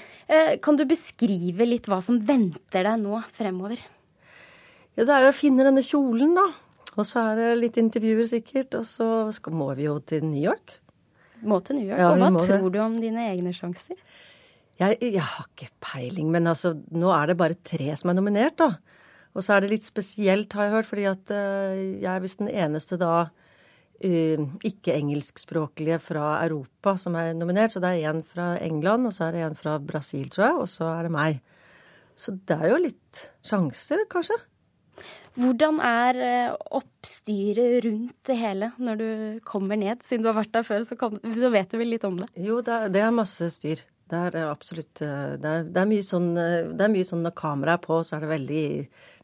Kan 0.65 0.81
du 0.81 0.87
beskrive 0.89 1.69
litt 1.69 1.91
hva 1.93 1.99
som 2.01 2.23
venter 2.25 2.89
deg 2.89 3.03
nå 3.03 3.21
fremover? 3.37 3.85
Ja, 4.97 5.05
det 5.05 5.13
er 5.13 5.27
jo 5.27 5.33
å 5.35 5.37
finne 5.37 5.67
denne 5.67 5.85
kjolen, 5.85 6.33
da. 6.37 6.47
Og 6.97 7.05
så 7.05 7.21
er 7.21 7.39
det 7.39 7.49
litt 7.61 7.77
intervjuer 7.81 8.29
sikkert. 8.31 8.79
Og 8.79 8.87
så 8.89 9.09
skal, 9.37 9.57
må 9.57 9.69
vi 9.77 9.85
jo 9.89 9.99
til 10.01 10.25
New 10.25 10.41
York. 10.41 10.79
Må 11.45 11.61
til 11.65 11.81
New 11.81 11.91
York. 11.91 12.01
Ja, 12.01 12.15
og 12.15 12.23
hva 12.23 12.31
tror 12.41 12.65
det. 12.65 12.73
du 12.73 12.81
om 12.81 12.97
dine 13.01 13.29
egne 13.35 13.53
sjanser? 13.57 13.99
Jeg, 14.81 14.99
jeg, 15.01 15.23
har 15.25 15.49
ikke 15.49 15.71
peiling, 15.85 16.29
men 16.33 16.49
altså, 16.51 16.75
nå 16.93 17.09
er 17.17 17.31
det 17.31 17.39
bare 17.41 17.57
tre 17.65 17.95
som 17.97 18.13
er 18.13 18.17
nominert, 18.19 18.59
da. 18.61 18.75
Og 19.37 19.45
så 19.45 19.55
er 19.55 19.65
det 19.65 19.73
litt 19.73 19.85
spesielt, 19.85 20.57
har 20.57 20.69
jeg 20.69 20.75
hørt, 20.75 20.89
fordi 20.89 21.07
at 21.09 21.33
uh, 21.33 21.77
jeg 21.77 22.09
er 22.13 22.23
visst 22.25 22.41
den 22.41 22.51
eneste 22.53 22.97
da 23.01 23.13
uh, 23.29 24.45
ikke-engelskspråklige 24.69 26.01
fra 26.05 26.39
Europa 26.45 26.97
som 27.01 27.17
er 27.21 27.33
nominert. 27.37 27.73
Så 27.73 27.85
det 27.85 27.93
er 27.99 28.13
en 28.13 28.25
fra 28.25 28.55
England, 28.65 29.09
og 29.09 29.17
så 29.17 29.29
er 29.29 29.37
det 29.37 29.47
en 29.51 29.61
fra 29.61 29.77
Brasil, 29.81 30.29
tror 30.33 30.49
jeg, 30.49 30.59
og 30.65 30.69
så 30.73 30.91
er 30.95 31.09
det 31.09 31.17
meg. 31.17 31.41
Så 32.17 32.37
det 32.49 32.57
er 32.57 32.73
jo 32.73 32.85
litt 32.85 33.27
sjanser, 33.45 34.05
kanskje. 34.13 34.41
Hvordan 35.37 35.81
er 35.85 36.21
eh, 36.25 36.55
oppstyret 36.79 37.85
rundt 37.85 38.17
det 38.29 38.37
hele 38.41 38.71
når 38.81 39.01
du 39.01 39.09
kommer 39.45 39.79
ned? 39.81 40.01
Siden 40.07 40.25
du 40.25 40.31
har 40.31 40.39
vært 40.39 40.55
der 40.55 40.65
før, 40.67 40.87
så, 40.89 40.97
kom, 41.01 41.19
så 41.21 41.51
vet 41.53 41.73
du 41.73 41.81
vel 41.81 41.93
litt 41.93 42.07
om 42.09 42.17
det? 42.23 42.31
Jo, 42.41 42.63
det 42.65 43.03
er, 43.03 43.13
masse 43.15 43.51
styr. 43.53 43.83
Det 44.07 44.23
er 44.31 44.39
absolutt 44.47 45.03
eh, 45.05 45.35
det 45.41 45.53
er, 45.53 45.67
det 45.69 45.83
er, 45.83 45.91
mye 45.91 46.07
sånn, 46.07 46.31
det 46.37 46.87
er 46.87 46.93
mye 46.93 47.09
sånn 47.09 47.25
når 47.27 47.37
kameraet 47.37 47.83
er 47.83 47.85
på, 47.85 48.01
så 48.07 48.17
er 48.17 48.25
det 48.25 48.33
veldig, 48.33 48.69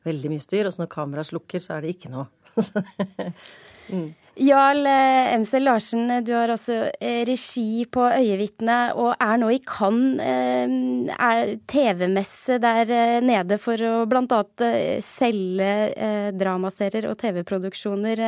veldig 0.09 0.35
mye 0.35 0.45
styr. 0.45 0.69
Og 0.69 0.77
så 0.77 0.85
når 0.85 0.93
kameraet 0.97 1.33
slukker, 1.33 1.65
så 1.65 1.79
er 1.79 1.87
det 1.87 1.97
ikke 1.97 2.13
noe. 2.13 2.29
mm. 3.95 4.11
Jarl 4.35 4.87
Emsel 4.87 5.61
MC 5.61 5.65
Larsen, 5.67 6.25
du 6.25 6.33
har 6.33 6.49
også 6.49 6.73
eh, 7.05 7.21
regi 7.29 7.85
på 7.93 8.01
Øyevitne 8.01 8.95
og 8.97 9.13
er 9.21 9.37
nå 9.43 9.51
i 9.53 9.59
Cannes. 9.61 10.23
Eh, 10.25 11.53
TV-messe 11.69 12.57
der 12.63 13.21
nede 13.21 13.59
for 13.61 13.77
å 13.77 14.07
bl.a. 14.09 14.41
selge 15.05 16.33
dramaserier 16.41 17.11
og 17.11 17.19
TV-produksjoner. 17.21 18.25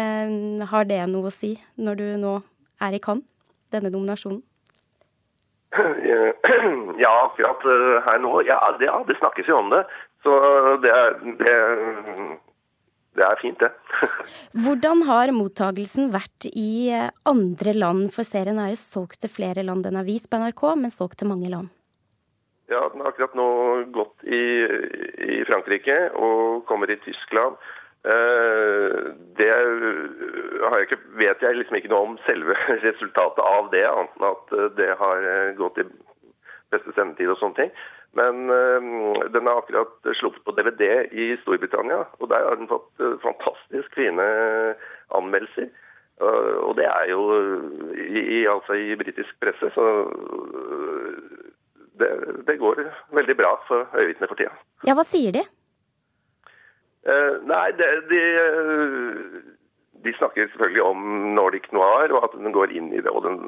Har 0.69 0.91
det 0.91 1.01
noe 1.09 1.33
å 1.33 1.35
si 1.35 1.55
når 1.81 2.01
du 2.03 2.07
nå 2.21 2.35
er 2.85 2.99
i 2.99 3.01
Cannes, 3.01 3.25
denne 3.73 3.93
nominasjonen? 3.95 4.43
Ja, 7.05 7.15
akkurat 7.25 7.65
her 8.05 8.19
nå. 8.21 8.43
Ja, 8.47 8.61
det, 8.79 8.93
ja, 8.93 9.01
det 9.09 9.17
snakkes 9.19 9.49
jo 9.49 9.57
om 9.65 9.73
det. 9.73 9.87
Så 10.23 10.37
det, 10.85 10.93
det 11.41 11.55
det 13.15 13.25
er 13.27 13.39
fint, 13.41 13.61
det. 13.63 13.71
Hvordan 14.65 15.05
har 15.09 15.33
mottagelsen 15.35 16.11
vært 16.15 16.49
i 16.51 16.91
eh, 16.91 17.13
andre 17.31 17.75
land? 17.77 18.09
For 18.15 18.27
serien 18.27 18.59
er 18.59 18.73
jo 18.73 18.81
solgt 18.81 19.21
til 19.23 19.33
flere 19.33 19.63
land. 19.67 19.87
Den 19.87 19.99
er 20.01 20.07
vist 20.07 20.31
på 20.31 20.41
NRK, 20.41 20.65
men 20.81 20.95
solgt 20.95 21.21
til 21.23 21.31
mange 21.31 21.53
land. 21.53 21.71
Ja, 22.73 22.81
den 22.91 23.05
har 23.05 23.13
akkurat 23.13 23.37
nå 23.37 23.49
gått 23.95 24.25
i, 24.25 24.45
i 25.37 25.41
Frankrike 25.47 25.99
og 26.17 26.65
kommer 26.69 26.91
i 26.91 26.99
Tyskland. 27.05 27.59
Eh, 28.05 28.97
det 29.39 29.51
jeg 29.51 30.87
ikke, 30.89 30.99
vet 31.21 31.45
jeg 31.45 31.61
liksom 31.61 31.79
ikke 31.79 31.93
noe 31.93 32.09
om 32.11 32.17
selve 32.27 32.57
resultatet 32.89 33.45
av 33.45 33.71
det, 33.73 33.85
annet 33.89 34.19
enn 34.19 34.31
at 34.33 34.57
eh, 34.59 34.71
det 34.81 34.91
har 35.01 35.29
gått 35.61 35.81
i 35.85 35.87
beste 36.75 36.97
sendetid 36.97 37.31
og 37.31 37.39
sånne 37.41 37.61
ting. 37.63 37.77
Men 38.15 38.51
øh, 38.51 38.83
den 39.35 39.47
er 39.47 39.59
akkurat 39.59 40.17
sluppet 40.19 40.45
på 40.45 40.55
DVD 40.55 41.07
i 41.13 41.37
Storbritannia, 41.43 42.05
og 42.21 42.29
der 42.31 42.49
har 42.49 42.55
den 42.61 42.71
fått 42.71 42.91
øh, 43.01 43.17
fantastisk 43.23 43.95
fine 43.95 44.27
anmeldelser. 45.15 45.73
Uh, 46.23 46.59
og 46.69 46.77
det 46.79 46.85
er 46.87 47.09
jo 47.11 47.23
i, 47.91 48.21
i, 48.37 48.47
altså 48.47 48.73
i 48.79 48.95
britisk 48.95 49.35
presse, 49.43 49.71
så 49.75 49.85
det, 51.99 52.11
det, 52.47 52.55
går 52.59 52.79
veldig 53.19 53.37
bra 53.37 53.51
for 53.67 53.99
øyevitner 53.99 54.31
for 54.31 54.39
tida. 54.39 54.55
Ja, 54.87 54.95
hva 54.95 55.03
sier 55.03 55.35
de? 55.35 55.43
Uh, 57.03 57.43
nei, 57.51 57.67
det, 57.81 57.91
de 58.13 58.23
de 60.05 60.13
snakker 60.19 60.49
selvfølgelig 60.49 60.83
om 60.83 60.99
Nordic 61.37 61.67
Noir, 61.73 62.13
og 62.13 62.25
at 62.27 62.37
den 62.37 62.53
går 62.53 62.73
inn 62.77 62.93
i 62.93 63.01
det. 63.01 63.11
Og 63.11 63.25
den 63.25 63.39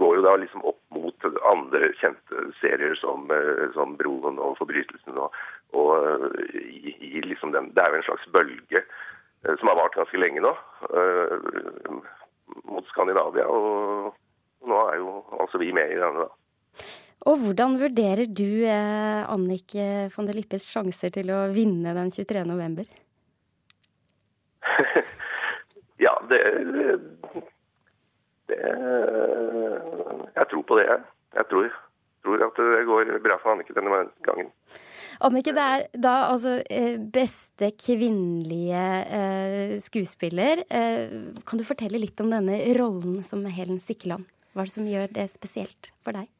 går 0.00 0.16
jo 0.18 0.24
da 0.26 0.34
liksom 0.42 0.64
opp 0.66 0.89
mot 1.24 1.36
andre 1.50 1.92
kjente 2.00 2.46
serier 2.60 2.94
som, 3.00 3.30
eh, 3.30 3.72
som 3.74 3.96
'Broen' 3.96 4.38
og 4.38 4.56
'Forbrytelsen'. 4.58 5.18
Og, 5.18 5.34
og 5.72 5.90
eh, 5.98 6.54
i, 6.60 6.96
i 7.00 7.20
liksom 7.20 7.52
den, 7.52 7.70
Det 7.74 7.82
er 7.82 7.88
jo 7.90 8.00
en 8.00 8.08
slags 8.08 8.26
bølge 8.32 8.80
eh, 8.80 9.54
som 9.58 9.68
har 9.68 9.76
vart 9.76 9.94
ganske 9.98 10.18
lenge 10.18 10.40
nå, 10.40 10.54
mot 12.64 12.86
Skandinavia. 12.88 13.46
Og 13.46 14.14
nå 14.66 14.82
er 14.88 14.96
jo 14.96 15.24
altså 15.40 15.58
vi 15.58 15.72
med 15.72 15.92
i 15.92 16.00
denne, 16.00 16.26
da. 16.26 16.28
Og 17.28 17.36
hvordan 17.36 17.76
vurderer 17.76 18.26
du 18.32 18.64
Annike 18.64 20.08
von 20.16 20.26
der 20.26 20.38
Lippes 20.38 20.64
sjanser 20.64 21.12
til 21.12 21.28
å 21.30 21.52
vinne 21.52 21.92
den 21.92 22.10
23. 22.10 22.46
november? 22.48 22.88
Ja, 26.00 26.14
det, 26.30 26.38
det 28.50 28.60
Jeg 30.36 30.46
tror 30.50 30.66
på 30.66 30.78
det, 30.78 30.86
jeg. 30.88 31.02
Jeg 31.38 31.46
tror, 31.50 31.74
tror, 32.24 32.46
at 32.46 32.58
det 32.58 32.86
går 32.88 33.12
bra 33.24 33.36
for 33.40 33.54
Annike 33.54 33.76
denne 33.76 34.04
gangen. 34.26 34.50
Annike, 35.20 35.52
det 35.52 35.62
er 35.62 35.86
da 36.00 36.14
altså 36.30 36.56
eh, 36.64 36.96
beste 37.12 37.72
kvinnelige 37.76 38.84
eh, 39.04 39.74
skuespiller. 39.82 40.64
Eh, 40.70 41.12
kan 41.46 41.60
du 41.60 41.66
fortelle 41.66 42.00
litt 42.00 42.20
om 42.24 42.32
denne 42.32 42.56
rollen 42.78 43.20
som 43.26 43.44
Helen 43.44 43.80
Sikkeland? 43.82 44.24
Hva 44.54 44.64
er 44.64 44.70
det 44.70 44.74
som 44.74 44.88
gjør 44.88 45.10
det 45.14 45.26
spesielt 45.30 45.90
for 46.04 46.16
deg? 46.16 46.30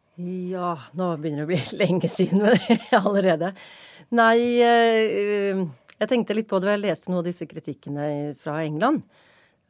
Ja, 0.50 0.74
nå 0.96 1.12
begynner 1.20 1.44
det 1.44 1.48
å 1.48 1.50
bli 1.52 1.60
lenge 1.82 2.10
siden 2.12 2.46
allerede. 3.02 3.52
Nei, 4.16 4.36
jeg 4.60 6.08
tenkte 6.08 6.36
litt 6.36 6.48
på 6.50 6.60
det 6.60 6.70
da 6.70 6.78
jeg 6.78 6.86
leste 6.86 7.12
noen 7.12 7.22
av 7.22 7.28
disse 7.28 7.48
kritikkene 7.48 8.06
fra 8.40 8.62
England. 8.64 9.04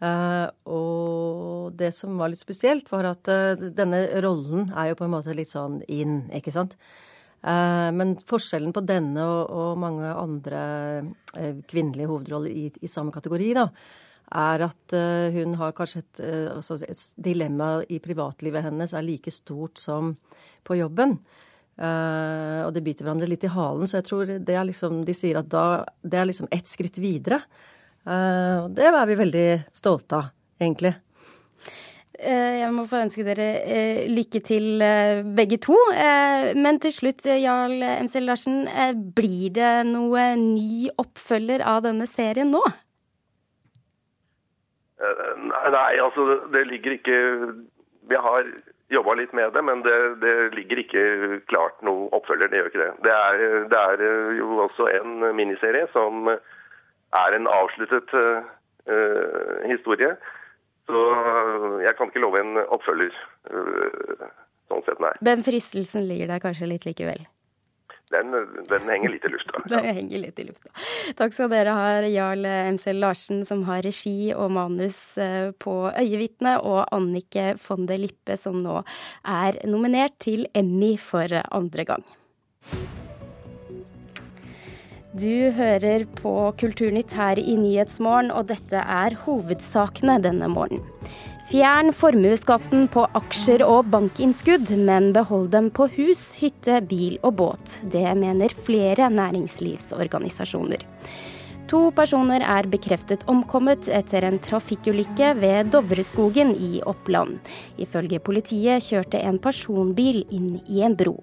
Uh, 0.00 0.48
og 0.72 1.76
det 1.76 1.90
som 1.92 2.16
var 2.16 2.32
litt 2.32 2.40
spesielt, 2.40 2.88
var 2.88 3.10
at 3.10 3.28
uh, 3.28 3.68
denne 3.76 4.06
rollen 4.24 4.70
er 4.72 4.90
jo 4.90 4.98
på 5.00 5.04
en 5.04 5.12
måte 5.12 5.34
litt 5.36 5.52
sånn 5.52 5.82
inn, 5.92 6.22
ikke 6.36 6.54
sant. 6.54 6.76
Men 7.40 8.18
forskjellen 8.28 8.74
på 8.76 8.82
denne 8.84 9.22
og 9.24 9.78
mange 9.80 10.10
andre 10.12 10.58
kvinnelige 11.70 12.10
hovedroller 12.10 12.52
i, 12.52 12.66
i 12.84 12.90
samme 12.92 13.14
kategori, 13.14 13.46
da, 13.56 13.62
er 14.36 14.66
at 14.66 14.94
hun 15.32 15.56
har 15.56 15.72
kanskje 15.72 16.02
et, 16.02 16.20
altså 16.52 16.76
et 16.84 17.06
dilemma 17.16 17.70
i 17.88 17.96
privatlivet 18.04 18.66
hennes 18.66 18.92
er 18.92 19.06
like 19.06 19.32
stort 19.32 19.80
som 19.80 20.12
på 20.68 20.76
jobben. 20.82 21.16
Og 21.80 22.70
det 22.76 22.84
biter 22.84 23.08
hverandre 23.08 23.32
litt 23.32 23.48
i 23.48 23.54
halen. 23.56 23.88
Så 23.88 24.02
jeg 24.02 24.08
tror 24.10 24.36
det 24.36 24.60
er 24.60 24.68
liksom, 24.68 25.00
de 25.08 25.16
sier 25.16 25.40
at 25.40 25.48
da, 25.48 25.66
det 26.04 26.20
er 26.20 26.28
liksom 26.28 26.52
ett 26.52 26.68
skritt 26.68 27.00
videre. 27.00 27.40
Uh, 28.08 28.64
og 28.64 28.74
det 28.76 28.88
er 28.88 29.06
vi 29.10 29.16
veldig 29.20 29.46
stolte 29.76 30.18
av, 30.18 30.28
egentlig. 30.62 30.94
Uh, 32.20 32.54
jeg 32.60 32.70
må 32.76 32.84
få 32.88 33.02
ønske 33.04 33.24
dere 33.24 33.48
lykke 34.10 34.42
til 34.44 34.84
begge 35.36 35.60
to. 35.62 35.76
Men 36.56 36.80
til 36.82 36.94
slutt, 36.96 37.26
Jarl 37.28 37.80
MC 38.04 38.20
Larsen. 38.24 38.62
Blir 39.16 39.52
det 39.56 39.74
noe 39.88 40.30
ny 40.40 40.88
oppfølger 41.00 41.64
av 41.64 41.84
denne 41.88 42.08
serien 42.10 42.52
nå? 42.52 42.62
Nei, 45.00 45.92
altså 45.96 46.42
det 46.52 46.66
ligger 46.68 46.92
ikke 46.98 47.14
Vi 48.10 48.18
har 48.20 48.44
jobba 48.90 49.14
litt 49.14 49.32
med 49.32 49.52
det, 49.54 49.62
men 49.62 49.82
det, 49.86 49.96
det, 50.22 50.34
ligger 50.56 50.82
ikke 50.82 51.04
klart 51.50 51.78
noe 51.86 52.08
oppfølger. 52.16 52.50
Det 52.50 52.58
gjør 52.58 52.70
ikke 52.72 52.82
det. 52.82 52.92
Det 53.06 53.12
er, 53.14 53.44
det 53.70 53.82
er 53.92 54.02
eh, 54.06 54.32
jo 54.40 54.48
også 54.66 54.88
en 54.98 55.12
miniserie 55.38 55.86
som 55.94 56.32
er 57.16 57.36
en 57.36 57.48
avsluttet 57.50 58.14
uh, 58.14 58.44
historie. 59.66 60.14
Så 60.90 61.02
jeg 61.84 61.96
kan 61.98 62.10
ikke 62.10 62.22
love 62.22 62.40
en 62.40 62.62
oppfølger. 62.68 63.14
Uh, 63.50 64.30
sånn 64.70 64.86
sett, 64.86 65.02
nei. 65.02 65.12
Men 65.26 65.44
fristelsen 65.46 66.08
ligger 66.08 66.30
der 66.30 66.42
kanskje 66.42 66.70
litt 66.70 66.88
likevel? 66.88 67.26
den, 68.10 68.34
den, 68.68 68.88
henger 68.90 69.12
litt 69.12 69.24
i 69.24 69.30
lufta. 69.30 69.60
Den 69.70 69.84
henger 69.86 70.22
litt 70.24 70.40
i 70.42 70.46
lufta. 70.48 70.72
Takk 71.18 71.34
skal 71.36 71.50
dere 71.52 71.74
ha, 71.76 71.90
Jarl 72.10 72.46
MC 72.74 72.90
Larsen, 72.96 73.44
som 73.46 73.62
har 73.68 73.84
regi 73.86 74.32
og 74.34 74.50
manus 74.56 74.98
på 75.62 75.76
Øyevitne, 75.94 76.56
og 76.58 76.82
Annike 76.96 77.52
Fonde 77.62 77.98
Lippe, 78.00 78.38
som 78.40 78.58
nå 78.64 78.80
er 79.22 79.60
nominert 79.70 80.18
til 80.22 80.48
Emmy 80.54 80.96
for 80.98 81.38
andre 81.50 81.86
gang. 81.92 82.10
Du 85.10 85.50
hører 85.50 86.04
på 86.20 86.32
Kulturnytt 86.54 87.16
her 87.18 87.38
i 87.42 87.56
Nyhetsmorgen, 87.58 88.28
og 88.30 88.46
dette 88.52 88.78
er 88.78 89.16
hovedsakene 89.24 90.20
denne 90.22 90.46
morgenen. 90.46 90.84
Fjern 91.50 91.90
formuesskatten 91.90 92.84
på 92.94 93.08
aksjer 93.18 93.64
og 93.66 93.88
bankinnskudd, 93.90 94.70
men 94.78 95.08
behold 95.16 95.48
dem 95.50 95.66
på 95.74 95.88
hus, 95.96 96.22
hytte, 96.38 96.78
bil 96.86 97.16
og 97.26 97.40
båt. 97.40 97.74
Det 97.90 98.04
mener 98.14 98.54
flere 98.54 99.08
næringslivsorganisasjoner. 99.10 100.86
To 101.74 101.82
personer 101.94 102.46
er 102.46 102.70
bekreftet 102.70 103.26
omkommet 103.30 103.90
etter 103.90 104.28
en 104.28 104.38
trafikkulykke 104.42 105.32
ved 105.42 105.74
Dovreskogen 105.74 106.54
i 106.54 106.78
Oppland. 106.86 107.42
Ifølge 107.82 108.22
politiet 108.22 108.86
kjørte 108.86 109.18
en 109.18 109.42
personbil 109.42 110.22
inn 110.30 110.60
i 110.70 110.86
en 110.86 110.94
bro. 110.94 111.18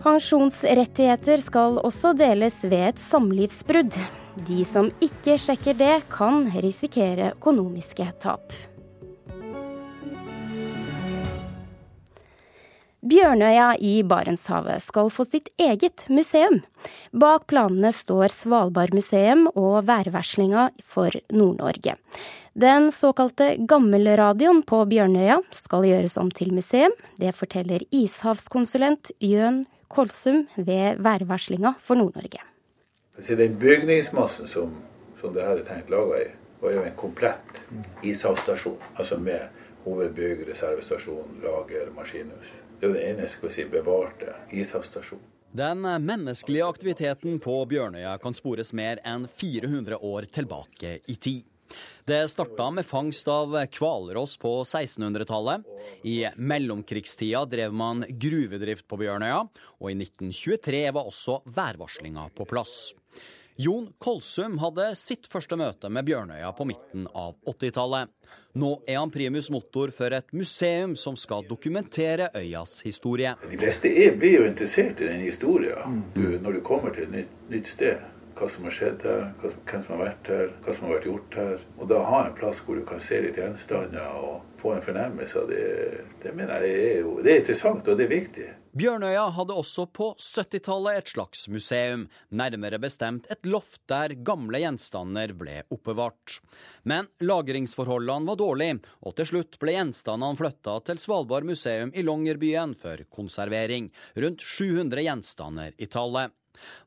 Pensjonsrettigheter 0.00 1.40
skal 1.42 1.80
også 1.80 2.12
deles 2.16 2.60
ved 2.64 2.92
et 2.92 3.02
samlivsbrudd. 3.02 3.96
De 4.46 4.62
som 4.68 4.90
ikke 5.00 5.38
sjekker 5.40 5.76
det, 5.78 5.94
kan 6.12 6.44
risikere 6.62 7.32
økonomiske 7.34 8.08
tap. 8.20 8.52
Bjørnøya 13.06 13.76
i 13.78 14.00
Barentshavet 14.02 14.82
skal 14.82 15.12
få 15.14 15.24
sitt 15.28 15.52
eget 15.62 16.08
museum. 16.10 16.58
Bak 17.14 17.44
planene 17.52 17.92
står 17.94 18.32
Svalbard 18.34 18.96
museum 18.96 19.44
og 19.52 19.84
værvarslinga 19.86 20.70
for 20.82 21.14
Nord-Norge. 21.30 21.94
Den 22.58 22.90
såkalte 22.90 23.52
gammelradioen 23.68 24.64
på 24.66 24.82
Bjørnøya 24.90 25.38
skal 25.54 25.86
gjøres 25.86 26.16
om 26.18 26.32
til 26.34 26.50
museum. 26.56 26.94
Det 27.20 27.30
forteller 27.36 27.84
ishavskonsulent 27.94 29.12
Jøn 29.22 29.62
Kolsum 29.96 30.42
ved 30.56 30.98
værvarslinga 31.00 31.72
for 31.80 31.96
Nord-Norge. 31.96 32.42
Den 33.16 33.54
bygningsmassen 33.58 34.46
som, 34.46 34.74
som 35.20 35.32
det 35.32 35.44
her 35.46 35.56
er 35.56 35.64
tenkt 35.64 35.88
laga 35.90 36.18
i, 36.20 36.26
var 36.60 36.74
jo 36.74 36.82
en 36.84 36.98
komplett 37.00 37.62
ishavsstasjon. 38.04 38.76
Altså 38.96 39.16
med 39.16 39.48
hovedbygg, 39.86 40.44
reservestasjon, 40.50 41.40
lager, 41.44 41.88
maskinhus. 41.96 42.52
Det 42.76 42.84
er 42.84 42.92
jo 42.92 42.98
den 42.98 43.08
eneste 43.14 43.50
si, 43.54 43.64
bevarte 43.72 44.36
ishavsstasjonen. 44.52 45.24
Den 45.56 45.80
menneskelige 46.04 46.66
aktiviteten 46.68 47.38
på 47.40 47.54
Bjørnøya 47.70 48.18
kan 48.20 48.34
spores 48.36 48.74
mer 48.76 49.00
enn 49.08 49.24
400 49.40 49.96
år 50.04 50.28
tilbake 50.28 50.98
i 51.08 51.16
tid. 51.16 51.46
Det 52.06 52.20
starta 52.30 52.68
med 52.70 52.86
fangst 52.86 53.28
av 53.28 53.56
hvalross 53.78 54.36
på 54.38 54.52
1600-tallet. 54.62 55.64
I 56.06 56.18
mellomkrigstida 56.36 57.44
drev 57.50 57.74
man 57.74 58.04
gruvedrift 58.08 58.86
på 58.88 59.00
Bjørnøya, 59.00 59.40
og 59.80 59.90
i 59.90 59.96
1923 59.98 60.84
var 60.94 61.10
også 61.10 61.40
værvarslinga 61.56 62.28
på 62.36 62.46
plass. 62.48 62.94
Jon 63.58 63.86
Kolsum 63.98 64.58
hadde 64.60 64.90
sitt 65.00 65.30
første 65.32 65.56
møte 65.56 65.88
med 65.88 66.04
Bjørnøya 66.04 66.50
på 66.58 66.66
midten 66.68 67.06
av 67.16 67.38
80-tallet. 67.48 68.10
Nå 68.60 68.72
er 68.84 68.98
han 69.00 69.12
primus 69.12 69.48
motor 69.52 69.92
for 69.96 70.12
et 70.12 70.28
museum 70.36 70.92
som 71.00 71.16
skal 71.16 71.46
dokumentere 71.48 72.28
øyas 72.36 72.82
historie. 72.84 73.32
De 73.48 73.60
fleste 73.60 73.88
er, 73.88 74.12
blir 74.20 74.42
jo 74.42 74.50
interessert 74.50 75.00
i 75.00 75.08
den 75.08 75.24
historien 75.24 76.02
mm. 76.12 76.42
når 76.44 76.58
du 76.58 76.60
kommer 76.68 76.92
til 76.92 77.08
et 77.08 77.16
nytt, 77.16 77.40
nytt 77.54 77.72
sted. 77.72 78.04
Hva 78.36 78.48
som 78.52 78.66
har 78.68 78.74
skjedd 78.76 79.06
her, 79.08 79.22
hvem 79.40 79.80
som 79.80 79.94
har 79.94 80.02
vært 80.02 80.28
her, 80.32 80.50
hva 80.64 80.74
som 80.76 80.86
har 80.86 80.98
vært 80.98 81.08
gjort 81.08 81.38
her. 81.40 81.64
Og 81.78 81.88
da 81.88 82.02
ha 82.04 82.20
en 82.26 82.36
plass 82.36 82.60
hvor 82.66 82.76
du 82.76 82.84
kan 82.88 83.00
se 83.00 83.22
litt 83.24 83.40
gjenstander 83.40 84.20
og 84.20 84.44
få 84.60 84.74
en 84.74 84.84
fornemmelse 84.84 85.40
av 85.40 85.50
det, 85.50 85.64
det 86.22 86.36
mener 86.36 86.64
jeg 86.66 86.86
er 86.90 87.02
jo 87.04 87.18
det 87.24 87.32
er 87.32 87.42
interessant 87.42 87.88
og 87.88 87.98
det 87.98 88.08
er 88.08 88.12
viktig. 88.12 88.48
Bjørnøya 88.76 89.22
hadde 89.32 89.54
også 89.56 89.86
på 89.88 90.10
70-tallet 90.20 90.98
et 90.98 91.10
slags 91.14 91.46
museum, 91.48 92.02
nærmere 92.28 92.76
bestemt 92.82 93.24
et 93.32 93.48
loft 93.48 93.80
der 93.88 94.12
gamle 94.20 94.60
gjenstander 94.60 95.32
ble 95.38 95.62
oppbevart. 95.72 96.42
Men 96.84 97.08
lagringsforholdene 97.24 98.28
var 98.28 98.36
dårlige, 98.36 98.82
og 99.00 99.16
til 99.16 99.30
slutt 99.30 99.56
ble 99.62 99.78
gjenstandene 99.78 100.36
flytta 100.36 100.76
til 100.90 101.00
Svalbard 101.00 101.48
museum 101.48 101.94
i 101.96 102.04
Longyearbyen 102.04 102.76
for 102.76 103.00
konservering. 103.08 103.88
Rundt 104.12 104.44
700 104.44 105.06
gjenstander 105.08 105.72
i 105.80 105.88
tallet. 105.88 106.36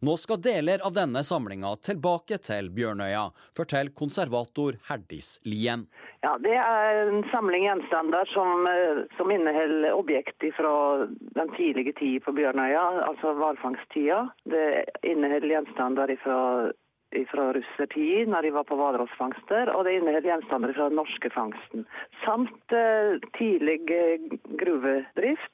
Nå 0.06 0.18
skal 0.18 0.42
deler 0.44 0.84
av 0.86 0.96
denne 0.98 1.24
samlinga 1.26 1.76
tilbake 1.86 2.40
til 2.46 2.70
Bjørnøya, 2.76 3.30
forteller 3.58 3.96
konservator 3.96 4.80
Herdis 4.90 5.38
Lien. 5.46 5.88
Ja, 6.24 6.38
Det 6.38 6.56
er 6.56 7.08
en 7.08 7.24
samling 7.32 7.64
gjenstander 7.64 8.26
som, 8.34 8.68
eh, 8.68 9.06
som 9.18 9.32
inneholder 9.32 9.94
objekter 9.96 10.52
fra 10.52 11.08
den 11.08 11.56
tidlige 11.56 11.94
tid 11.94 12.24
på 12.24 12.36
Bjørnøya, 12.36 13.06
altså 13.08 13.34
hvalfangsttida. 13.34 14.30
Det 14.46 14.86
inneholder 15.04 15.50
gjenstander 15.56 16.16
fra 16.24 16.40
fra 17.32 17.54
russertid, 17.54 18.30
når 18.30 18.42
de 18.42 18.52
var 18.54 18.66
på 18.70 18.78
hvalrossfangster, 18.78 19.72
og 19.74 19.86
det 19.86 19.96
inneholder 19.98 20.30
gjenstander 20.30 20.74
fra 20.76 20.90
den 20.90 21.00
norske 21.00 21.32
fangsten. 21.34 21.86
Samt 22.26 22.76
eh, 22.76 23.18
tidlig 23.38 23.80
eh, 23.94 24.28
gruvedrift 24.62 25.49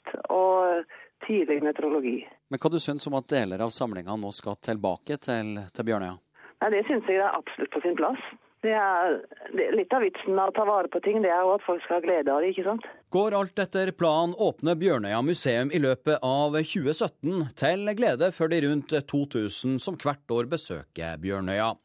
tidlig 1.55 1.63
meteorologi. 1.63 2.27
Men 2.49 2.59
hva 2.59 2.71
du 2.71 2.79
syns 2.79 3.07
om 3.07 3.15
at 3.15 3.27
deler 3.29 3.61
av 3.63 3.69
samlinga 3.69 4.15
nå 4.19 4.31
skal 4.31 4.55
tilbake 4.61 5.17
til, 5.17 5.59
til 5.73 5.85
Bjørnøya? 5.85 6.17
Nei, 6.61 6.71
Det 6.71 6.83
syns 6.87 7.07
jeg 7.07 7.21
er 7.21 7.31
absolutt 7.35 7.71
på 7.71 7.81
sin 7.83 7.95
plass. 7.95 8.19
Det 8.65 8.73
er, 8.73 9.19
det 9.53 9.67
litt 9.77 9.93
av 9.93 10.01
vitsen 10.01 10.33
med 10.33 10.49
å 10.49 10.53
ta 10.55 10.63
vare 10.65 10.89
på 10.89 10.99
ting, 11.05 11.19
det 11.21 11.29
er 11.29 11.43
jo 11.45 11.53
at 11.53 11.65
folk 11.67 11.83
skal 11.83 11.99
ha 11.99 12.01
glede 12.01 12.33
av 12.33 12.41
det, 12.41 12.49
ikke 12.49 12.65
sant? 12.65 12.87
Går 13.13 13.35
alt 13.37 13.61
etter 13.61 13.91
planen 13.93 14.33
åpner 14.41 14.79
Bjørnøya 14.79 15.19
museum 15.21 15.69
i 15.69 15.81
løpet 15.83 16.23
av 16.25 16.57
2017, 16.57 17.51
til 17.53 17.93
glede 17.99 18.31
for 18.33 18.49
de 18.49 18.63
rundt 18.65 18.95
2000 19.13 19.77
som 19.83 19.99
hvert 20.01 20.33
år 20.33 20.49
besøker 20.49 21.21
Bjørnøya. 21.21 21.75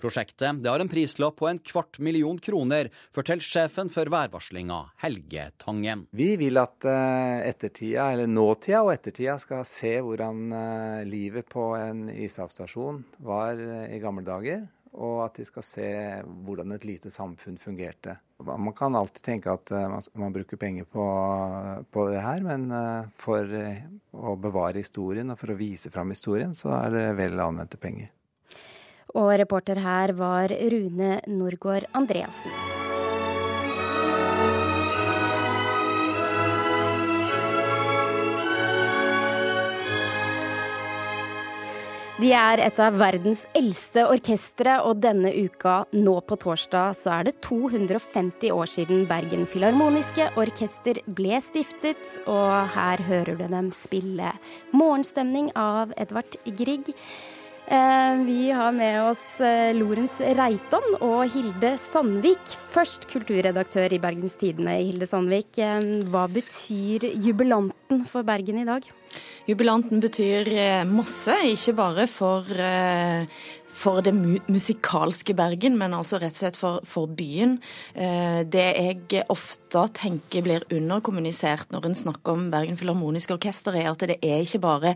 Prosjektet 0.00 0.66
har 0.66 0.82
en 0.82 0.90
prislapp 0.90 1.36
på 1.40 1.48
en 1.50 1.58
kvart 1.58 1.98
million 1.98 2.38
kroner, 2.38 2.90
forteller 3.14 3.44
sjefen 3.44 3.90
for 3.92 4.08
værvarslinga, 4.12 4.82
Helge 5.02 5.50
Tangen. 5.62 6.06
Vi 6.10 6.34
vil 6.40 6.60
at 6.60 6.86
eh, 6.88 7.48
ettertida, 7.48 8.10
eller 8.12 8.30
nåtida 8.30 8.84
og 8.84 8.94
ettertida 8.94 9.38
skal 9.42 9.66
se 9.68 9.96
hvordan 10.04 10.46
eh, 10.52 11.02
livet 11.08 11.48
på 11.50 11.72
en 11.78 12.06
ishavsstasjon 12.12 13.02
var 13.26 13.60
eh, 13.60 13.92
i 13.96 14.02
gamle 14.02 14.26
dager 14.26 14.66
og 14.96 15.26
at 15.26 15.36
de 15.36 15.44
skal 15.44 15.64
se 15.66 15.88
hvordan 16.46 16.72
et 16.72 16.86
lite 16.88 17.10
samfunn 17.12 17.58
fungerte. 17.60 18.14
Man 18.40 18.72
kan 18.72 18.96
alltid 18.96 19.26
tenke 19.26 19.52
at 19.52 19.68
man 20.16 20.32
bruker 20.32 20.56
penger 20.56 20.88
på, 20.88 21.04
på 21.92 22.04
det 22.08 22.22
her, 22.24 22.40
men 22.46 22.70
for 23.20 23.44
å 24.16 24.32
bevare 24.40 24.80
historien 24.80 25.34
og 25.34 25.36
for 25.42 25.52
å 25.52 25.58
vise 25.60 25.92
fram 25.92 26.14
historien, 26.16 26.56
så 26.56 26.72
er 26.78 26.96
det 26.96 27.04
vel 27.20 27.44
anvendte 27.44 27.76
penger. 27.80 28.08
Og 29.16 29.32
reporter 29.40 29.80
her 29.80 30.12
var 30.16 30.52
Rune 30.52 31.20
Norgård 31.26 31.88
Andreassen. 31.96 32.52
De 42.16 42.30
er 42.32 42.62
et 42.64 42.78
av 42.80 42.94
verdens 42.96 43.42
eldste 43.58 44.06
orkestre, 44.08 44.78
og 44.88 45.02
denne 45.04 45.28
uka, 45.36 45.82
nå 45.92 46.14
på 46.24 46.38
torsdag, 46.40 46.94
så 46.96 47.18
er 47.18 47.26
det 47.28 47.34
250 47.44 48.54
år 48.56 48.70
siden 48.72 49.02
Bergen 49.10 49.44
Filharmoniske 49.44 50.30
Orkester 50.40 51.02
ble 51.18 51.36
stiftet. 51.44 52.00
Og 52.24 52.72
her 52.72 53.04
hører 53.04 53.36
du 53.36 53.44
dem 53.44 53.68
spille 53.68 54.32
'Morgenstemning' 54.72 55.52
av 55.60 55.92
Edvard 56.00 56.40
Grieg. 56.56 56.88
Eh, 57.66 58.14
vi 58.22 58.50
har 58.54 58.70
med 58.72 59.00
oss 59.02 59.40
eh, 59.42 59.72
Lorentz 59.74 60.20
Reitan 60.38 60.84
og 61.02 61.24
Hilde 61.32 61.72
Sandvik. 61.82 62.52
Først 62.70 63.08
kulturredaktør 63.10 63.90
i 63.90 63.98
Bergens 63.98 64.36
Tidende, 64.38 64.76
Hilde 64.78 65.08
Sandvik. 65.10 65.58
Eh, 65.58 65.88
hva 66.06 66.28
betyr 66.30 67.08
jubilanten 67.24 68.04
for 68.06 68.22
Bergen 68.28 68.60
i 68.62 68.68
dag? 68.68 68.86
Jubilanten 69.50 69.98
betyr 70.02 70.46
masse, 70.86 71.34
ikke 71.56 71.74
bare 71.78 72.06
for 72.10 72.46
for 73.76 74.00
det 74.04 74.14
mu 74.16 74.36
musikalske 74.48 75.34
Bergen, 75.36 75.76
men 75.78 75.94
altså 75.96 76.20
rett 76.20 76.34
og 76.36 76.40
slett 76.40 76.58
for, 76.58 76.80
for 76.88 77.10
byen. 77.12 77.58
Eh, 77.94 78.40
det 78.48 78.64
jeg 78.76 79.24
ofte 79.32 79.82
tenker 79.96 80.44
blir 80.46 80.64
underkommunisert 80.72 81.72
når 81.74 81.90
en 81.90 81.98
snakker 81.98 82.36
om 82.36 82.46
Bergen 82.52 82.78
Filharmoniske 82.80 83.34
Orkester, 83.36 83.76
er 83.76 83.90
at 83.90 84.04
det 84.08 84.18
er 84.24 84.44
ikke 84.44 84.62
bare 84.64 84.94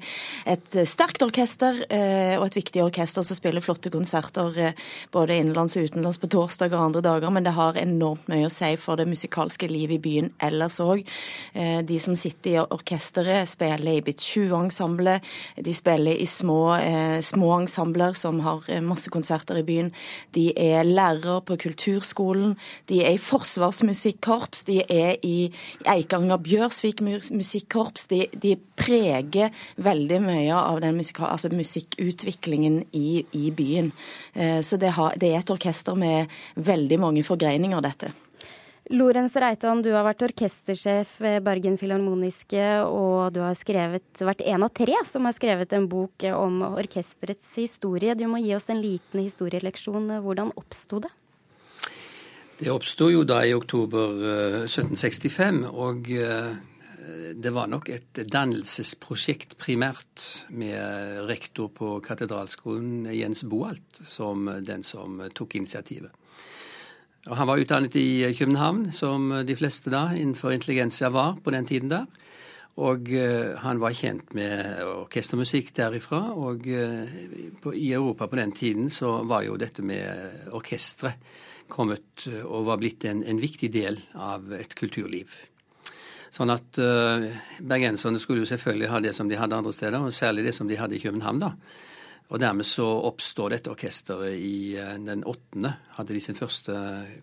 et 0.48 0.78
sterkt 0.88 1.22
orkester 1.24 1.82
eh, 1.92 2.36
og 2.38 2.46
et 2.48 2.58
viktig 2.60 2.82
orkester 2.84 3.26
som 3.26 3.36
spiller 3.36 3.64
flotte 3.64 3.92
konserter 3.92 4.56
eh, 4.56 4.86
både 5.12 5.36
innenlands 5.36 5.76
og 5.76 5.90
utenlands 5.90 6.20
på 6.20 6.30
torsdag 6.32 6.72
og 6.72 6.86
andre 6.88 7.04
dager, 7.04 7.34
men 7.34 7.46
det 7.46 7.56
har 7.58 7.78
enormt 7.80 8.30
mye 8.32 8.48
å 8.48 8.54
si 8.54 8.72
for 8.80 9.00
det 9.00 9.08
musikalske 9.10 9.68
livet 9.70 9.98
i 9.98 10.02
byen 10.06 10.32
ellers 10.40 10.80
òg. 10.80 11.04
Eh, 11.52 11.80
de 11.86 12.00
som 12.00 12.16
sitter 12.16 12.56
i 12.56 12.60
orkesteret, 12.62 13.48
spiller 13.50 13.98
i 13.98 14.04
Bit 14.04 14.24
20-ensemblet, 14.24 15.26
de 15.60 15.76
spiller 15.76 16.16
i 16.16 16.28
små, 16.28 16.60
eh, 16.80 17.20
små 17.24 17.52
ensembler 17.60 18.16
som 18.16 18.40
har 18.46 18.69
masse 18.84 19.10
konserter 19.12 19.58
i 19.60 19.64
byen. 19.66 19.90
De 20.34 20.50
er 20.58 20.86
lærere 20.86 21.40
på 21.46 21.56
kulturskolen. 21.60 22.56
De 22.88 23.02
er 23.04 23.16
i 23.16 23.22
forsvarsmusikkorps. 23.22 24.64
De 24.68 24.80
er 24.84 25.16
i 25.26 25.50
Eikanger 25.88 26.40
Bjørsvik 26.44 27.02
musikkorps. 27.02 28.08
De, 28.12 28.26
de, 28.42 28.56
preger 28.80 29.50
veldig 29.76 30.22
mye 30.24 30.56
av 30.56 30.78
den 30.80 30.96
musik 30.96 31.18
altså 31.20 31.50
musikkutviklingen 31.52 32.80
i, 32.96 33.26
i 33.36 33.50
byen. 33.52 33.92
Eh, 34.34 34.60
så 34.64 34.78
det, 34.80 34.94
har, 34.96 35.18
det 35.20 35.34
er 35.34 35.42
et 35.42 35.52
orkester 35.52 35.98
med 35.98 36.32
veldig 36.56 37.00
mange 37.02 37.24
forgreininger, 37.26 37.82
dette. 37.84 38.14
Lorentz 38.90 39.36
Reitan, 39.38 39.84
du 39.86 39.92
har 39.94 40.02
vært 40.02 40.24
orkestersjef 40.26 41.12
ved 41.22 41.44
Bergen 41.46 41.76
Filharmoniske, 41.78 42.62
og 42.90 43.30
du 43.36 43.38
har 43.44 43.54
skrevet, 43.54 44.08
vært 44.18 44.42
en 44.50 44.66
av 44.66 44.72
tre 44.74 44.96
som 45.06 45.28
har 45.28 45.36
skrevet 45.36 45.70
en 45.76 45.86
bok 45.86 46.26
om 46.34 46.56
orkesterets 46.72 47.52
historie. 47.60 48.16
Du 48.18 48.26
må 48.26 48.40
gi 48.42 48.50
oss 48.56 48.66
en 48.72 48.82
liten 48.82 49.22
historieleksjon. 49.22 50.10
Hvordan 50.24 50.50
oppsto 50.58 50.98
det? 51.04 51.12
Det 52.58 52.72
oppsto 52.74 53.12
jo 53.12 53.22
da 53.22 53.44
i 53.46 53.54
oktober 53.54 54.18
1765, 54.66 55.62
eh, 55.62 55.70
og 55.70 56.10
eh, 56.10 56.50
det 57.38 57.54
var 57.54 57.70
nok 57.70 57.92
et 57.94 58.24
dannelsesprosjekt 58.26 59.54
primært, 59.62 60.26
med 60.50 61.22
rektor 61.30 61.70
på 61.70 62.00
katedralskolen 62.02 63.06
Jens 63.14 63.46
Boalt 63.46 64.02
som 64.02 64.50
den 64.66 64.82
som 64.82 65.22
tok 65.30 65.60
initiativet. 65.62 66.10
Han 67.28 67.46
var 67.46 67.60
utdannet 67.60 67.96
i 67.96 68.22
eh, 68.24 68.34
København, 68.34 68.92
som 68.96 69.28
de 69.46 69.56
fleste 69.56 69.92
da 69.92 70.08
innenfor 70.16 70.54
intelligensia 70.54 71.10
var 71.12 71.36
på 71.44 71.52
den 71.52 71.66
tiden 71.68 71.92
der. 71.92 72.06
Og 72.80 73.10
uh, 73.12 73.58
han 73.60 73.80
var 73.82 73.92
kjent 73.92 74.30
med 74.32 74.78
orkestermusikk 74.86 75.74
derifra. 75.76 76.20
Og 76.32 76.64
i 76.64 77.90
Europa 77.92 78.28
på 78.30 78.38
den 78.38 78.54
tiden 78.56 78.88
så 78.94 79.18
var 79.28 79.42
jo 79.44 79.58
dette 79.60 79.84
med 79.84 80.48
orkestre 80.56 81.12
kommet 81.68 82.24
og 82.46 82.64
var 82.70 82.80
blitt 82.80 83.04
en, 83.04 83.20
en, 83.26 83.42
viktig 83.42 83.68
del 83.74 84.00
av 84.14 84.48
et 84.56 84.72
kulturliv. 84.78 85.34
Sånn 86.32 86.54
at 86.54 86.78
bergenserne 86.78 88.22
skulle 88.22 88.46
jo 88.46 88.48
selvfølgelig 88.48 88.90
ha 88.94 89.02
det 89.04 89.12
som 89.18 89.28
de 89.28 89.36
hadde 89.36 89.60
andre 89.60 89.74
steder, 89.76 90.00
og 90.00 90.14
særlig 90.14 90.46
det 90.46 90.54
som 90.56 90.70
de 90.70 90.78
hadde 90.80 90.96
i 90.96 91.02
København. 91.02 91.42
da. 91.42 91.52
Og 92.30 92.38
dermed 92.38 92.66
så 92.66 92.86
oppstår 93.08 93.56
dette 93.56 93.72
orkesteret 93.72 94.38
i 94.38 94.76
eh, 94.78 94.94
den 95.02 95.24
åttende. 95.26 95.74
Hadde 95.96 96.14
de 96.14 96.22
sin 96.22 96.38
første 96.38 96.74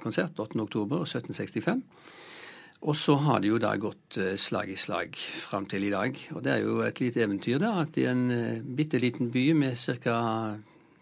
konsert 0.03 0.35
8. 0.35 0.59
oktober 0.59 1.05
1765. 1.05 1.83
Og 2.87 2.95
så 2.99 3.15
har 3.23 3.39
det 3.41 3.53
jo 3.53 3.61
da 3.61 3.71
gått 3.79 4.19
eh, 4.19 4.35
slag 4.35 4.73
i 4.73 4.79
slag 4.79 5.15
fram 5.15 5.65
til 5.71 5.87
i 5.87 5.93
dag. 5.93 6.19
Og 6.35 6.43
det 6.43 6.53
er 6.57 6.65
jo 6.65 6.81
et 6.83 6.99
lite 6.99 7.23
eventyr 7.23 7.63
da, 7.63 7.77
at 7.85 7.95
i 7.97 8.07
en 8.11 8.27
eh, 8.35 8.59
bitte 8.59 8.99
liten 8.99 9.31
by 9.31 9.47
med 9.55 9.79
ca. 9.79 10.19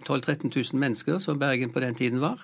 12 0.05 0.21
000-13 0.21 0.51
000 0.53 0.79
mennesker, 0.79 1.17
som 1.17 1.39
Bergen 1.41 1.71
på 1.73 1.81
den 1.81 1.95
tiden 1.97 2.21
var, 2.21 2.43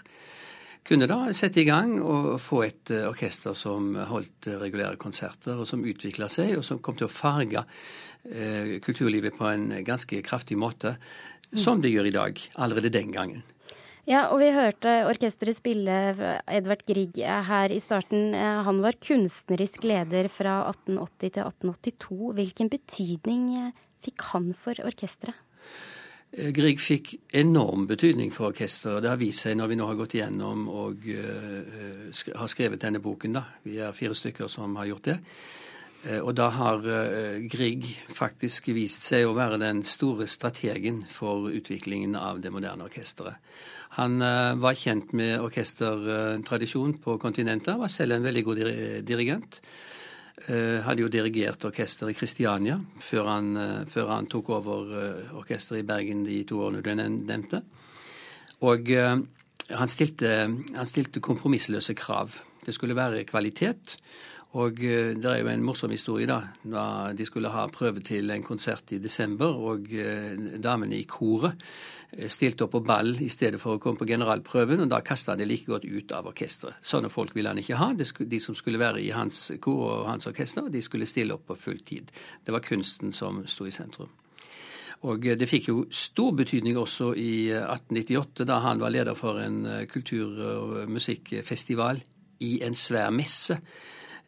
kunne 0.81 1.05
da 1.05 1.27
sette 1.37 1.61
i 1.61 1.67
gang 1.67 1.99
og 2.01 2.39
få 2.41 2.63
et 2.65 2.89
orkester 3.05 3.53
som 3.53 3.91
holdt 4.09 4.47
regulære 4.63 4.97
konserter, 4.97 5.59
og 5.61 5.67
som 5.69 5.83
utvikla 5.85 6.25
seg, 6.25 6.55
og 6.57 6.65
som 6.65 6.79
kom 6.81 6.97
til 6.97 7.05
å 7.05 7.11
farge 7.13 7.61
kulturlivet 8.81 9.37
på 9.37 9.45
en 9.49 9.67
ganske 9.85 10.23
kraftig 10.25 10.57
måte 10.57 10.95
som 11.57 11.81
det 11.83 11.91
gjør 11.93 12.09
i 12.09 12.15
dag, 12.15 12.41
allerede 12.55 12.93
den 12.93 13.11
gangen. 13.15 13.43
Ja, 14.09 14.25
og 14.33 14.39
vi 14.41 14.49
hørte 14.49 15.03
orkesteret 15.05 15.59
spille 15.59 15.95
Edvard 16.49 16.81
Grieg 16.87 17.19
her 17.21 17.71
i 17.71 17.77
starten. 17.79 18.33
Han 18.33 18.81
var 18.81 18.97
kunstnerisk 18.97 19.85
leder 19.85 20.25
fra 20.31 20.63
1880 20.71 21.35
til 21.37 21.45
1882. 21.45 22.33
Hvilken 22.39 22.71
betydning 22.73 23.45
fikk 24.01 24.25
han 24.33 24.51
for 24.57 24.81
orkesteret? 24.81 25.37
Eh, 26.31 26.49
Grieg 26.55 26.79
fikk 26.79 27.13
enorm 27.35 27.87
betydning 27.89 28.31
for 28.31 28.51
orkesteret. 28.51 29.03
Det 29.03 29.11
har 29.11 29.19
vist 29.19 29.43
seg 29.45 29.57
når 29.59 29.71
vi 29.71 29.79
nå 29.79 29.87
har 29.89 29.99
gått 29.99 30.15
igjennom 30.15 30.67
og 30.71 31.03
uh, 31.11 32.21
har 32.39 32.51
skrevet 32.51 32.81
denne 32.81 33.03
boken. 33.03 33.35
da. 33.35 33.43
Vi 33.67 33.81
er 33.83 33.95
fire 33.95 34.15
stykker 34.15 34.47
som 34.51 34.77
har 34.79 34.87
gjort 34.87 35.09
det. 35.11 35.17
Eh, 36.03 36.19
og 36.19 36.33
da 36.37 36.49
har 36.55 36.81
eh, 36.89 37.43
Grieg 37.51 37.85
faktisk 38.09 38.71
vist 38.73 39.05
seg 39.05 39.27
å 39.27 39.35
være 39.37 39.59
den 39.61 39.83
store 39.85 40.27
strategen 40.29 41.03
for 41.11 41.51
utviklingen 41.51 42.17
av 42.17 42.41
det 42.41 42.53
moderne 42.53 42.87
orkesteret. 42.87 43.37
Han 43.99 44.21
eh, 44.25 44.55
var 44.61 44.79
kjent 44.79 45.13
med 45.17 45.37
orkestertradisjon 45.43 46.97
på 47.03 47.17
kontinentet, 47.21 47.77
var 47.77 47.91
selv 47.91 48.17
en 48.17 48.27
veldig 48.27 48.45
god 48.47 48.67
dirigent. 49.05 49.61
Hadde 50.41 51.03
jo 51.03 51.09
dirigert 51.11 51.67
orkester 51.67 52.09
i 52.09 52.15
Kristiania 52.17 52.79
før 53.03 53.27
han, 53.29 53.49
før 53.85 54.07
han 54.09 54.25
tok 54.31 54.47
over 54.55 54.87
orkesteret 55.37 55.83
i 55.83 55.85
Bergen 55.85 56.23
de 56.25 56.39
to 56.49 56.63
årene 56.65 56.81
du 56.81 56.89
nevnte. 56.97 57.59
Og 58.65 58.89
han 58.89 59.91
stilte, 59.91 60.31
han 60.49 60.89
stilte 60.89 61.21
kompromissløse 61.21 61.93
krav. 61.93 62.39
Det 62.65 62.73
skulle 62.73 62.97
være 62.97 63.21
kvalitet. 63.29 63.99
Og 64.59 64.83
eh, 64.83 65.13
det 65.15 65.29
er 65.29 65.39
jo 65.39 65.49
en 65.51 65.63
morsom 65.63 65.93
historie, 65.93 66.27
da. 66.27 66.41
Da 66.63 66.83
de 67.15 67.25
skulle 67.27 67.51
ha 67.53 67.63
prøve 67.71 68.03
til 68.03 68.31
en 68.33 68.43
konsert 68.43 68.91
i 68.91 68.99
desember, 68.99 69.55
og 69.55 69.87
eh, 69.95 70.33
damene 70.59 70.97
i 70.97 71.05
koret 71.07 71.61
eh, 72.11 72.27
stilte 72.27 72.65
opp 72.65 72.73
på 72.75 72.81
ball 72.83 73.13
i 73.23 73.29
stedet 73.31 73.61
for 73.61 73.77
å 73.77 73.81
komme 73.81 74.01
på 74.01 74.09
generalprøven, 74.09 74.83
og 74.83 74.89
da 74.91 74.99
kasta 75.07 75.31
han 75.31 75.39
det 75.39 75.47
like 75.47 75.71
godt 75.71 75.87
ut 75.87 76.11
av 76.17 76.27
orkesteret. 76.33 76.81
Sånne 76.83 77.11
folk 77.13 77.31
ville 77.37 77.53
han 77.53 77.61
ikke 77.61 77.79
ha. 77.79 77.93
De 77.95 78.41
som 78.43 78.57
skulle 78.57 78.81
være 78.81 79.03
i 79.05 79.13
hans 79.15 79.53
kor 79.63 79.85
og 79.85 80.09
hans 80.09 80.27
orkester, 80.27 80.67
de 80.67 80.83
skulle 80.83 81.07
stille 81.07 81.37
opp 81.37 81.47
på 81.47 81.59
full 81.69 81.79
tid. 81.87 82.11
Det 82.43 82.51
var 82.51 82.65
kunsten 82.65 83.15
som 83.15 83.45
sto 83.47 83.69
i 83.69 83.75
sentrum. 83.75 84.11
Og 85.07 85.23
det 85.39 85.47
fikk 85.49 85.71
jo 85.71 85.77
stor 85.89 86.35
betydning 86.37 86.75
også 86.77 87.13
i 87.17 87.47
1898, 87.55 88.45
da 88.45 88.59
han 88.67 88.83
var 88.83 88.91
leder 88.93 89.15
for 89.17 89.39
en 89.41 89.63
kultur- 89.89 90.43
og 90.45 90.91
musikkfestival 90.91 92.03
i 92.45 92.51
en 92.67 92.77
svær 92.77 93.09
messe 93.15 93.57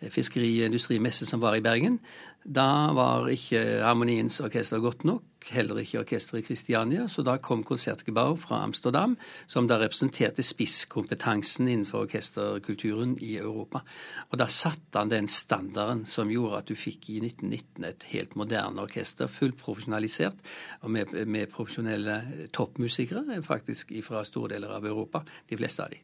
fiskeri- 0.09 0.61
og 0.61 0.71
industrimesse 0.71 1.25
som 1.25 1.41
var 1.41 1.55
i 1.55 1.63
Bergen. 1.63 1.99
Da 2.43 2.91
var 2.91 3.29
ikke 3.31 3.59
Harmoniens 3.83 4.41
orkester 4.43 4.81
godt 4.83 5.05
nok, 5.07 5.23
heller 5.51 5.79
ikke 5.79 6.01
orkesteret 6.01 6.41
i 6.41 6.47
Kristiania, 6.47 7.07
så 7.07 7.23
da 7.23 7.37
kom 7.39 7.63
Konsertgebouw 7.63 8.35
fra 8.39 8.61
Amsterdam, 8.63 9.15
som 9.47 9.67
da 9.67 9.77
representerte 9.79 10.43
spisskompetansen 10.43 11.67
innenfor 11.71 12.03
orkesterkulturen 12.03 13.15
i 13.23 13.37
Europa. 13.37 13.83
Og 14.31 14.39
da 14.39 14.47
satte 14.51 14.99
han 14.99 15.11
den 15.11 15.27
standarden 15.31 16.05
som 16.05 16.31
gjorde 16.31 16.59
at 16.63 16.71
du 16.71 16.75
fikk 16.75 17.09
i 17.15 17.19
1919 17.23 17.87
et 17.87 18.07
helt 18.11 18.35
moderne 18.35 18.83
orkester, 18.83 19.31
fullt 19.31 19.59
profesjonalisert, 19.63 20.39
og 20.81 20.91
med, 20.91 21.15
med 21.25 21.51
profesjonelle 21.51 22.49
toppmusikere, 22.51 23.39
faktisk 23.43 23.95
fra 24.03 24.25
store 24.27 24.57
deler 24.57 24.75
av 24.75 24.85
Europa, 24.85 25.23
de 25.49 25.59
fleste 25.59 25.83
av 25.85 25.95
de. 25.95 26.03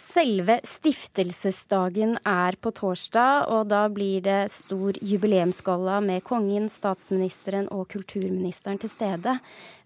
Selve 0.00 0.56
stiftelsesdagen 0.64 2.16
er 2.26 2.56
på 2.62 2.72
torsdag, 2.74 3.50
og 3.52 3.68
da 3.70 3.82
blir 3.92 4.22
det 4.24 4.38
stor 4.52 4.96
jubileumsgalla 4.96 5.98
med 6.02 6.24
kongen, 6.26 6.70
statsministeren 6.72 7.68
og 7.74 7.84
kulturministeren 7.92 8.80
til 8.80 8.90
stede. 8.92 9.34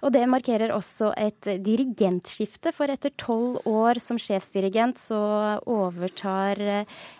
Og 0.06 0.14
det 0.14 0.22
markerer 0.30 0.72
også 0.74 1.10
et 1.18 1.50
dirigentskifte, 1.66 2.72
for 2.76 2.92
etter 2.94 3.12
tolv 3.20 3.58
år 3.68 4.00
som 4.02 4.20
sjefsdirigent 4.20 5.02
så 5.02 5.20
overtar 5.66 6.62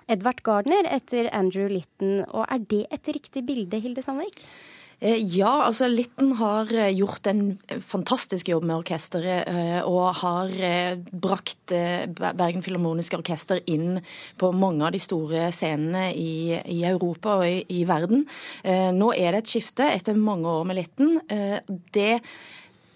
Edvard 0.07 0.44
Gardner 0.46 0.88
etter 0.94 1.33
Andrew 1.35 1.66
Litton. 1.68 2.22
Og 2.30 2.46
er 2.46 2.62
det 2.62 2.87
et 2.94 3.12
riktig 3.18 3.44
bilde, 3.48 3.83
Hilde 3.83 4.07
Sandvik? 4.07 4.46
Eh, 5.00 5.18
ja, 5.37 5.50
altså 5.66 5.88
Litten 5.90 6.35
har 6.38 6.70
eh, 6.74 6.92
gjort 6.94 7.26
en 7.30 7.59
fantastisk 7.83 8.48
jobb 8.48 8.66
med 8.68 8.76
orkesteret. 8.83 9.48
Eh, 9.48 9.80
og 9.85 10.20
har 10.20 10.52
brakt 11.11 11.74
Bergen 11.74 12.64
Filharmoniske 12.64 13.18
Orkester 13.18 13.61
inn 13.70 14.00
på 14.40 14.50
mange 14.54 14.85
av 14.87 14.94
de 14.94 15.00
store 15.02 15.48
scenene 15.54 16.11
i, 16.12 16.54
i 16.70 16.80
Europa 16.88 17.38
og 17.40 17.46
i, 17.48 17.62
i, 17.72 17.85
verden. 17.88 18.24
Nå 18.64 19.11
er 19.16 19.35
det 19.35 19.42
et 19.42 19.52
skifte 19.54 19.87
etter 19.90 20.16
mange 20.18 20.50
år 20.50 20.66
med 20.68 20.78
Litten. 20.78 21.18
Det 21.94 22.20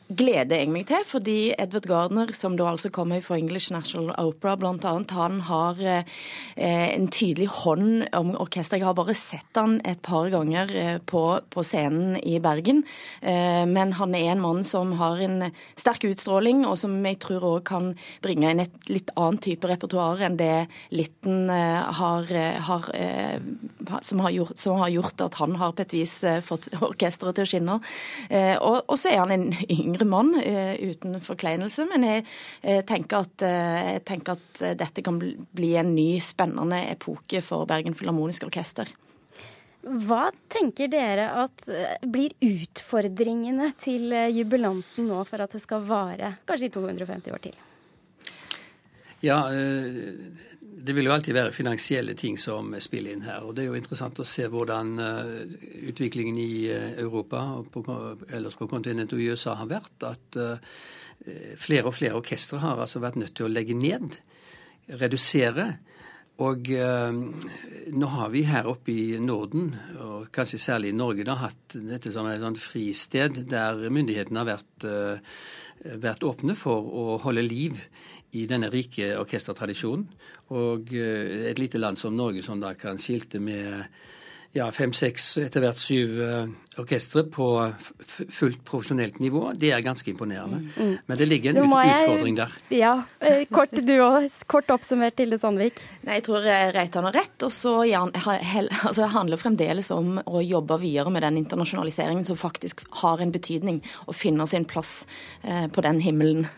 gleder 0.09 0.63
jeg 0.63 0.73
meg 0.73 0.87
til, 0.89 1.05
fordi 1.07 1.37
Edward 1.59 1.89
Gardner, 1.89 2.33
som 2.37 2.57
da 2.59 2.69
altså 2.71 2.91
kommer 2.95 3.23
fra 3.25 3.39
English 3.39 3.73
National 3.75 4.13
Opera 4.19 4.57
bl.a., 4.57 4.95
han 5.19 5.41
har 5.49 5.81
eh, 5.85 6.05
en 6.57 7.09
tydelig 7.13 7.49
hånd 7.63 8.09
om 8.17 8.35
orkesteret. 8.39 8.81
Jeg 8.81 8.89
har 8.89 8.97
bare 8.99 9.17
sett 9.19 9.59
han 9.59 9.79
et 9.89 10.01
par 10.05 10.31
ganger 10.33 10.73
eh, 10.77 10.99
på, 11.05 11.25
på, 11.51 11.65
scenen 11.67 12.17
i 12.23 12.39
Bergen. 12.43 12.85
Eh, 13.21 13.65
men 13.69 13.95
han 13.99 14.15
er 14.17 14.33
en 14.33 14.45
mann 14.45 14.65
som 14.67 14.95
har 15.01 15.21
en 15.25 15.51
sterk 15.79 16.07
utstråling, 16.09 16.65
og 16.69 16.79
som 16.81 16.97
jeg 17.05 17.21
tror 17.25 17.47
òg 17.53 17.67
kan 17.69 17.93
bringe 18.25 18.53
inn 18.53 18.65
et 18.65 18.91
litt 18.91 19.13
annet 19.19 19.45
type 19.45 19.69
repertoar 19.69 20.23
enn 20.27 20.39
det 20.39 20.69
Litten 20.91 21.51
eh, 21.51 21.93
har, 22.01 22.33
eh, 22.33 22.61
har, 22.61 22.91
eh, 22.95 23.41
som, 24.01 24.21
har 24.21 24.31
gjort, 24.31 24.59
som, 24.59 24.79
har 24.79 24.89
gjort, 24.89 25.21
at 25.21 25.35
han 25.35 25.57
har 25.57 25.73
på 25.73 25.85
et 25.85 25.95
vis 25.95 26.15
fått 26.45 26.69
orkesteret 26.81 27.39
til 27.39 27.47
å 27.47 27.51
skinne. 27.53 27.79
Og, 28.59 28.95
så 28.99 29.13
er 29.13 29.21
han 29.23 29.35
en 29.35 29.47
yngre 29.71 29.98
yngre 29.99 30.07
mann, 30.09 30.35
eh, 30.41 30.79
uten 30.91 31.21
forkleinelse. 31.21 31.89
Men 31.89 32.05
jeg, 32.05 32.25
tenker, 32.87 33.25
at, 33.27 33.43
eh, 33.43 33.95
jeg 33.95 34.05
tenker 34.05 34.39
at 34.39 34.79
dette 34.79 35.03
kan 35.03 35.19
bli 35.19 35.75
en 35.77 35.95
ny, 35.95 36.21
spennende 36.21 36.91
epoke 36.91 37.43
for 37.43 37.67
Bergen 37.67 37.95
Filharmoniske 37.95 38.47
Orkester. 38.47 38.89
Hva 39.83 40.31
tenker 40.49 40.89
dere 40.89 41.31
at 41.45 41.69
eh, 41.69 41.97
blir 42.07 42.35
utfordringene 42.41 43.73
til 43.79 44.13
jubilanten 44.35 45.09
nå 45.09 45.25
for 45.25 45.41
at 45.41 45.53
det 45.53 45.63
skal 45.63 45.83
vare 45.83 46.37
kanskje 46.47 46.69
i 46.69 46.75
250 46.75 47.33
år 47.33 47.43
til? 47.43 47.57
Ja, 49.21 49.43
det 50.79 50.95
vil 50.95 51.09
jo 51.09 51.13
alltid 51.15 51.35
være 51.35 51.55
finansielle 51.55 52.15
ting 52.19 52.37
som 52.39 52.71
spiller 52.83 53.15
inn 53.15 53.25
her. 53.27 53.43
og 53.43 53.57
Det 53.57 53.65
er 53.65 53.73
jo 53.73 53.79
interessant 53.79 54.21
å 54.23 54.27
se 54.27 54.47
hvordan 54.51 54.95
uh, 55.01 55.33
utviklingen 55.91 56.39
i 56.39 56.69
uh, 56.71 56.93
Europa 57.03 57.43
og 57.59 57.71
på, 57.75 57.83
ellers 58.31 58.59
på 58.59 58.69
kontinentet 58.71 59.17
og 59.17 59.25
i 59.25 59.31
USA 59.33 59.57
har 59.59 59.71
vært. 59.71 60.07
At 60.07 60.39
uh, 60.39 60.79
flere 61.59 61.91
og 61.91 61.97
flere 61.97 62.19
orkestre 62.21 62.61
har 62.63 62.79
altså 62.79 63.03
vært 63.03 63.19
nødt 63.19 63.35
til 63.39 63.49
å 63.49 63.53
legge 63.53 63.75
ned, 63.75 64.21
redusere. 65.01 65.73
Og 66.39 66.69
nå 66.71 68.09
har 68.13 68.29
vi 68.31 68.45
her 68.47 68.69
oppe 68.71 68.93
i 68.95 69.17
Norden, 69.19 69.73
og 69.99 70.29
kanskje 70.31 70.61
særlig 70.63 70.93
i 70.93 70.95
Norge, 70.95 71.25
da, 71.27 71.35
hatt 71.41 71.75
dette 71.75 72.13
som 72.15 72.29
et 72.31 72.39
sånt 72.39 72.61
fristed 72.63 73.41
der 73.51 73.83
myndighetene 73.91 74.45
har 74.45 74.47
vært, 74.53 74.87
vært 75.99 76.23
åpne 76.23 76.55
for 76.55 76.87
å 76.87 77.19
holde 77.25 77.43
liv 77.43 77.83
i 78.37 78.45
denne 78.51 78.71
rike 78.73 79.15
orkestertradisjonen. 79.21 80.07
Og 80.57 80.93
eh, 80.97 81.49
et 81.51 81.61
lite 81.61 81.81
land 81.81 82.01
som 82.01 82.17
Norge 82.17 82.45
som 82.45 82.61
da 82.61 82.75
kan 82.79 83.01
skilte 83.01 83.41
med 83.41 83.89
ja, 84.57 84.65
fem-seks, 84.73 85.27
etter 85.43 85.61
hvert 85.61 85.81
syv 85.81 86.15
uh, 86.25 86.47
orkestre 86.81 87.21
på 87.29 87.47
fullt 88.01 88.63
profesjonelt 88.67 89.19
nivå, 89.21 89.43
det 89.61 89.75
er 89.77 89.83
ganske 89.85 90.09
imponerende. 90.09 90.63
Mm, 90.63 90.71
mm. 90.77 90.95
Men 91.11 91.19
det 91.21 91.27
ligger 91.29 91.53
en 91.53 91.69
utfordring 91.69 92.39
der. 92.39 92.55
Ja, 92.73 92.95
eh, 93.21 93.43
Kort 93.53 93.77
du 93.77 93.93
òg. 94.01 94.25
Kort 94.49 94.73
oppsummert, 94.73 95.19
Tilde 95.21 95.37
Sandvik. 95.39 95.83
Nei, 96.07 96.17
Jeg 96.19 96.25
tror 96.31 96.49
Reitan 96.75 97.09
har 97.11 97.19
rett. 97.21 97.37
Og 97.45 97.53
så 97.53 97.75
ja, 97.91 98.07
altså, 98.09 99.03
det 99.03 99.11
handler 99.13 99.43
fremdeles 99.43 99.93
om 99.95 100.17
å 100.25 100.41
jobbe 100.41 100.81
videre 100.81 101.13
med 101.13 101.27
den 101.29 101.43
internasjonaliseringen 101.43 102.25
som 102.25 102.41
faktisk 102.41 102.87
har 103.05 103.21
en 103.21 103.35
betydning, 103.35 103.83
og 104.07 104.17
finner 104.17 104.49
sin 104.49 104.65
plass 104.65 105.03
på 105.45 105.85
den 105.85 106.01
himmelen. 106.01 106.49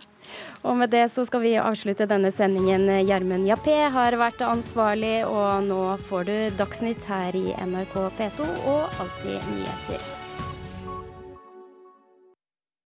Og 0.62 0.76
med 0.76 0.92
det 0.92 1.06
så 1.12 1.24
skal 1.28 1.44
vi 1.44 1.56
avslutte 1.60 2.08
denne 2.10 2.32
sendingen. 2.34 2.86
Gjermund 3.08 3.48
Jappé 3.48 3.76
har 3.92 4.18
vært 4.20 4.44
ansvarlig, 4.44 5.20
og 5.26 5.66
nå 5.68 5.82
får 6.10 6.30
du 6.30 6.56
Dagsnytt 6.60 7.08
her 7.08 7.36
i 7.36 7.50
NRK 7.56 8.00
P2 8.20 8.48
og 8.70 9.00
Alltid 9.00 9.38
nyheter. 9.54 10.19